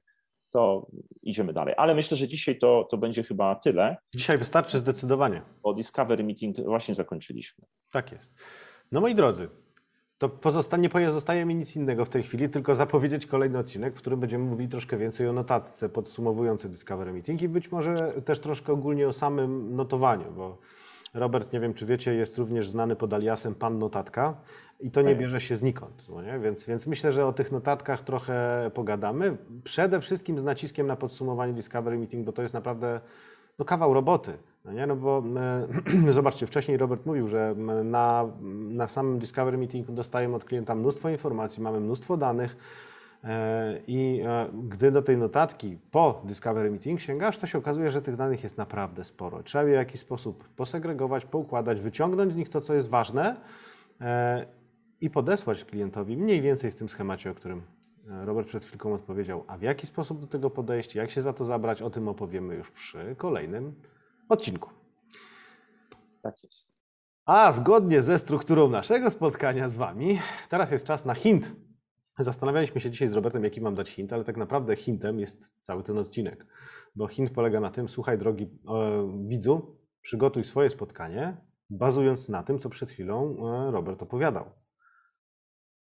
to 0.50 0.88
idziemy 1.24 1.54
dalej. 1.54 1.74
Ale 1.78 1.96
myślę, 1.96 2.18
że 2.18 2.28
dzisiaj 2.28 2.60
to, 2.60 2.88
to 2.92 2.98
będzie 2.98 3.24
chyba 3.24 3.56
tyle. 3.56 3.98
Dzisiaj 4.16 4.38
wystarczy 4.38 4.80
zdecydowanie. 4.80 5.42
O 5.64 5.74
Discovery 5.74 6.24
Meeting 6.24 6.58
właśnie 6.66 6.94
zakończyliśmy. 6.94 7.66
Tak 7.92 8.12
jest. 8.12 8.34
No 8.92 9.02
moi 9.02 9.16
drodzy, 9.16 9.50
to 10.18 10.30
pozostanie, 10.30 10.82
nie 10.82 10.90
pozostaje 10.90 11.46
mi 11.46 11.56
nic 11.56 11.76
innego 11.76 12.06
w 12.06 12.10
tej 12.10 12.24
chwili, 12.24 12.50
tylko 12.50 12.76
zapowiedzieć 12.76 13.26
kolejny 13.26 13.60
odcinek, 13.60 13.96
w 13.96 13.98
którym 13.98 14.20
będziemy 14.20 14.46
mówili 14.46 14.70
troszkę 14.70 14.98
więcej 14.98 15.28
o 15.28 15.34
notatce 15.34 15.90
podsumowującej 15.90 16.72
Discovery 16.72 17.14
Meeting 17.14 17.42
i 17.42 17.50
być 17.50 17.72
może 17.72 18.14
też 18.26 18.40
troszkę 18.40 18.74
ogólnie 18.74 19.08
o 19.08 19.14
samym 19.14 19.76
notowaniu, 19.76 20.32
bo 20.32 20.58
Robert, 21.14 21.54
nie 21.54 21.60
wiem 21.60 21.74
czy 21.74 21.86
wiecie, 21.86 22.14
jest 22.14 22.38
również 22.38 22.70
znany 22.70 22.96
pod 22.96 23.14
aliasem 23.14 23.56
Pan 23.56 23.80
Notatka. 23.80 24.42
I 24.82 24.92
to 24.92 25.02
nie 25.02 25.10
tak. 25.10 25.18
bierze 25.18 25.42
się 25.42 25.56
znikąd. 25.56 26.10
No 26.10 26.22
nie? 26.22 26.40
Więc, 26.40 26.66
więc 26.66 26.88
myślę, 26.88 27.12
że 27.12 27.26
o 27.26 27.34
tych 27.34 27.52
notatkach 27.52 28.02
trochę 28.02 28.72
pogadamy. 28.74 29.38
Przede 29.64 30.02
wszystkim 30.02 30.40
z 30.40 30.44
naciskiem 30.44 30.88
na 30.88 30.96
podsumowanie 30.96 31.54
Discovery 31.54 31.98
Meeting, 31.98 32.26
bo 32.26 32.32
to 32.32 32.42
jest 32.42 32.54
naprawdę 32.54 33.02
no, 33.60 33.66
kawał 33.66 33.94
roboty. 33.94 34.38
No, 34.66 34.72
nie? 34.72 34.88
no 34.88 34.96
bo 34.96 35.24
e, 36.06 36.14
zobaczcie, 36.14 36.48
wcześniej 36.48 36.78
Robert 36.78 37.06
mówił, 37.06 37.28
że 37.28 37.56
na, 37.84 38.28
na 38.70 38.88
samym 38.88 39.20
Discovery 39.20 39.58
Meeting 39.58 39.92
dostajemy 39.92 40.36
od 40.36 40.46
klienta 40.46 40.76
mnóstwo 40.76 41.10
informacji, 41.10 41.64
mamy 41.64 41.80
mnóstwo 41.80 42.18
danych. 42.18 42.58
E, 43.24 43.80
I 43.88 44.22
e, 44.26 44.48
gdy 44.70 44.92
do 44.92 45.02
tej 45.02 45.18
notatki 45.18 45.78
po 45.92 46.22
Discovery 46.26 46.72
Meeting 46.72 47.00
sięgasz, 47.00 47.38
to 47.38 47.48
się 47.48 47.58
okazuje, 47.58 47.92
że 47.92 48.02
tych 48.02 48.16
danych 48.16 48.44
jest 48.44 48.58
naprawdę 48.58 49.04
sporo. 49.04 49.44
Trzeba 49.44 49.64
je 49.64 49.70
w 49.70 49.76
jakiś 49.76 50.02
sposób 50.02 50.50
posegregować, 50.50 51.26
poukładać, 51.26 51.82
wyciągnąć 51.82 52.34
z 52.34 52.36
nich 52.36 52.50
to, 52.50 52.62
co 52.62 52.74
jest 52.74 52.90
ważne 52.90 53.36
i 55.02 55.10
podesłać 55.10 55.66
klientowi 55.66 56.18
mniej 56.18 56.42
więcej 56.42 56.72
w 56.72 56.76
tym 56.76 56.90
schemacie, 56.90 57.32
o 57.32 57.36
którym 57.36 57.62
e, 58.10 58.26
Robert 58.26 58.48
przed 58.48 58.66
chwilką 58.66 58.94
odpowiedział. 58.94 59.44
A 59.48 59.58
w 59.58 59.62
jaki 59.62 59.88
sposób 59.88 60.22
do 60.22 60.28
tego 60.28 60.50
podejść, 60.50 60.96
jak 60.96 61.12
się 61.12 61.22
za 61.22 61.34
to 61.34 61.46
zabrać, 61.46 61.82
o 61.82 61.90
tym 61.90 62.08
opowiemy 62.08 62.56
już 62.56 62.72
przy 62.72 63.16
kolejnym 63.18 63.76
odcinku. 64.30 64.70
Tak 66.22 66.44
jest. 66.44 66.72
A 67.26 67.52
zgodnie 67.52 68.02
ze 68.02 68.20
strukturą 68.20 68.70
naszego 68.70 69.12
spotkania 69.12 69.70
z 69.70 69.76
Wami, 69.76 70.20
teraz 70.50 70.72
jest 70.72 70.86
czas 70.86 71.06
na 71.06 71.14
hint. 71.14 71.56
Zastanawialiśmy 72.20 72.82
się 72.82 72.92
dzisiaj 72.92 73.10
z 73.10 73.14
Robertem, 73.14 73.44
jaki 73.44 73.62
mam 73.62 73.76
dać 73.76 73.90
hint, 73.90 74.14
ale 74.14 74.24
tak 74.24 74.38
naprawdę 74.38 74.76
hintem 74.76 75.20
jest 75.20 75.56
cały 75.62 75.84
ten 75.84 75.98
odcinek. 75.98 76.46
Bo 76.96 77.08
hint 77.08 77.32
polega 77.32 77.60
na 77.60 77.72
tym, 77.72 77.90
słuchaj 77.90 78.18
drogi 78.18 78.44
e, 78.44 78.50
widzu, 79.28 79.76
przygotuj 80.02 80.44
swoje 80.44 80.70
spotkanie, 80.70 81.38
bazując 81.70 82.30
na 82.30 82.44
tym, 82.44 82.60
co 82.60 82.70
przed 82.70 82.92
chwilą 82.92 83.36
e, 83.68 83.72
Robert 83.72 84.04
opowiadał. 84.04 84.61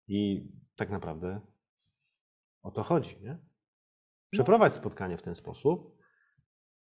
I 0.08 0.50
tak 0.76 0.89
naprawdę 0.89 1.41
o 2.63 2.72
to 2.72 2.84
chodzi, 2.84 3.18
nie? 3.22 3.38
Przeprowadź 4.30 4.74
spotkanie 4.74 5.18
w 5.18 5.22
ten 5.22 5.36
sposób. 5.36 5.96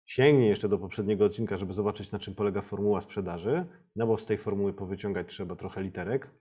Sięgnij 0.05 0.49
jeszcze 0.49 0.69
do 0.69 0.77
poprzedniego 0.77 1.25
odcinka, 1.25 1.57
żeby 1.57 1.73
zobaczyć, 1.73 2.11
na 2.11 2.19
czym 2.19 2.35
polega 2.35 2.61
formuła 2.61 3.01
sprzedaży. 3.01 3.65
No 3.95 4.07
bo 4.07 4.17
z 4.17 4.25
tej 4.25 4.37
formuły 4.37 4.73
powyciągać 4.73 5.27
trzeba 5.27 5.55
trochę 5.55 5.81
literek. 5.83 6.31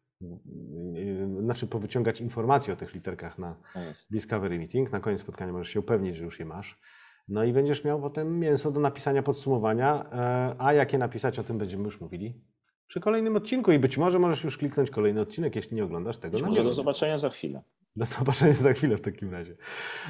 Znaczy, 1.40 1.66
powyciągać 1.66 2.20
informacje 2.20 2.74
o 2.74 2.76
tych 2.76 2.94
literkach 2.94 3.38
na 3.38 3.56
no 3.74 3.80
Discovery 4.10 4.58
Meeting. 4.58 4.92
Na 4.92 5.00
koniec 5.00 5.20
spotkania 5.20 5.52
możesz 5.52 5.68
się 5.68 5.80
upewnić, 5.80 6.16
że 6.16 6.24
już 6.24 6.38
je 6.40 6.44
masz. 6.44 6.80
No 7.28 7.44
i 7.44 7.52
będziesz 7.52 7.84
miał 7.84 8.00
potem 8.00 8.38
mięso 8.38 8.70
do 8.70 8.80
napisania 8.80 9.22
podsumowania. 9.22 10.10
E, 10.12 10.56
a 10.58 10.72
jakie 10.72 10.98
napisać, 10.98 11.38
o 11.38 11.44
tym 11.44 11.58
będziemy 11.58 11.84
już 11.84 12.00
mówili 12.00 12.44
przy 12.86 13.00
kolejnym 13.00 13.36
odcinku 13.36 13.72
i 13.72 13.78
być 13.78 13.98
może 13.98 14.18
możesz 14.18 14.44
już 14.44 14.58
kliknąć 14.58 14.90
kolejny 14.90 15.20
odcinek, 15.20 15.56
jeśli 15.56 15.76
nie 15.76 15.84
oglądasz 15.84 16.18
tego. 16.18 16.38
Może 16.38 16.64
do 16.64 16.72
zobaczenia 16.72 17.16
za 17.16 17.30
chwilę. 17.30 17.62
Do 17.96 18.06
zobaczenia 18.06 18.52
za 18.52 18.72
chwilę 18.72 18.96
w 18.96 19.00
takim 19.00 19.32
razie. 19.32 19.56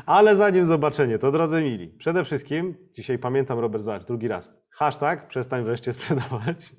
Ale 0.06 0.36
zanim 0.36 0.66
zobaczenie, 0.66 1.18
to 1.18 1.32
drodzy 1.32 1.62
mili, 1.62 1.88
przede 1.88 2.24
wszystkim, 2.24 2.74
dzisiaj 2.92 3.18
pamiętam 3.18 3.58
Robert 3.58 3.84
Zobacz, 3.84 4.04
drugi 4.04 4.28
raz, 4.28 4.52
hashtag 4.70 5.28
przestań 5.28 5.64
wreszcie 5.64 5.92
sprzedawać. 5.92 6.72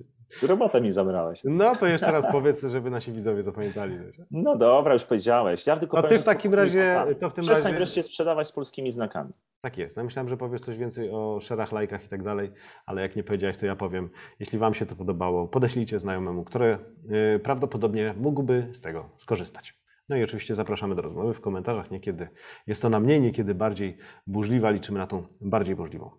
Robotę 0.43 0.81
mi 0.81 0.91
zabrałeś. 0.91 1.41
No 1.43 1.75
to 1.75 1.87
jeszcze 1.87 2.11
raz 2.11 2.25
powiedz, 2.31 2.63
żeby 2.63 2.89
nasi 2.89 3.11
widzowie 3.11 3.43
zapamiętali. 3.43 3.97
No 4.31 4.55
dobra, 4.55 4.93
już 4.93 5.03
powiedziałeś. 5.03 5.67
Ja 5.67 5.77
tylko 5.77 5.97
no 5.97 6.03
ty 6.03 6.19
w 6.19 6.23
takim 6.23 6.53
razie... 6.53 7.05
To 7.19 7.29
w 7.29 7.33
tym 7.33 7.43
Przestań 7.43 7.63
razie... 7.63 7.77
wreszcie 7.77 8.03
sprzedawać 8.03 8.47
z 8.47 8.51
polskimi 8.51 8.91
znakami. 8.91 9.33
Tak 9.61 9.77
jest. 9.77 9.97
No 9.97 10.03
myślałem, 10.03 10.29
że 10.29 10.37
powiesz 10.37 10.61
coś 10.61 10.77
więcej 10.77 11.09
o 11.11 11.39
szerach, 11.41 11.71
lajkach 11.71 12.05
i 12.05 12.07
tak 12.07 12.23
dalej, 12.23 12.51
ale 12.85 13.01
jak 13.01 13.15
nie 13.15 13.23
powiedziałeś, 13.23 13.57
to 13.57 13.65
ja 13.65 13.75
powiem. 13.75 14.09
Jeśli 14.39 14.59
Wam 14.59 14.73
się 14.73 14.85
to 14.85 14.95
podobało, 14.95 15.47
podeślijcie 15.47 15.99
znajomemu, 15.99 16.43
który 16.43 16.77
yy, 17.09 17.39
prawdopodobnie 17.39 18.13
mógłby 18.17 18.69
z 18.71 18.81
tego 18.81 19.09
skorzystać. 19.17 19.79
No 20.09 20.17
i 20.17 20.23
oczywiście 20.23 20.55
zapraszamy 20.55 20.95
do 20.95 21.01
rozmowy 21.01 21.33
w 21.33 21.41
komentarzach. 21.41 21.91
Niekiedy 21.91 22.27
jest 22.67 22.81
to 22.81 22.89
na 22.89 22.99
mniej, 22.99 23.21
niekiedy 23.21 23.55
bardziej 23.55 23.97
burzliwa. 24.27 24.69
Liczymy 24.69 24.99
na 24.99 25.07
tą 25.07 25.27
bardziej 25.41 25.75
burzliwą. 25.75 26.11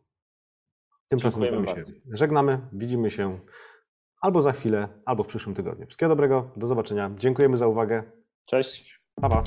Tymczasem 1.09 1.45
z 1.45 1.51
Wami 1.51 1.69
się 1.69 1.83
żegnamy. 2.13 2.61
Widzimy 2.73 3.11
się 3.11 3.39
albo 4.21 4.43
za 4.43 4.53
chwilę, 4.53 4.89
albo 5.05 5.23
w 5.23 5.27
przyszłym 5.27 5.55
tygodniu. 5.55 5.87
Wszystkiego 5.87 6.09
dobrego, 6.09 6.51
do 6.57 6.67
zobaczenia. 6.67 7.11
Dziękujemy 7.17 7.57
za 7.57 7.67
uwagę. 7.67 8.03
Cześć. 8.47 9.01
Pa, 9.15 9.29
pa. 9.29 9.43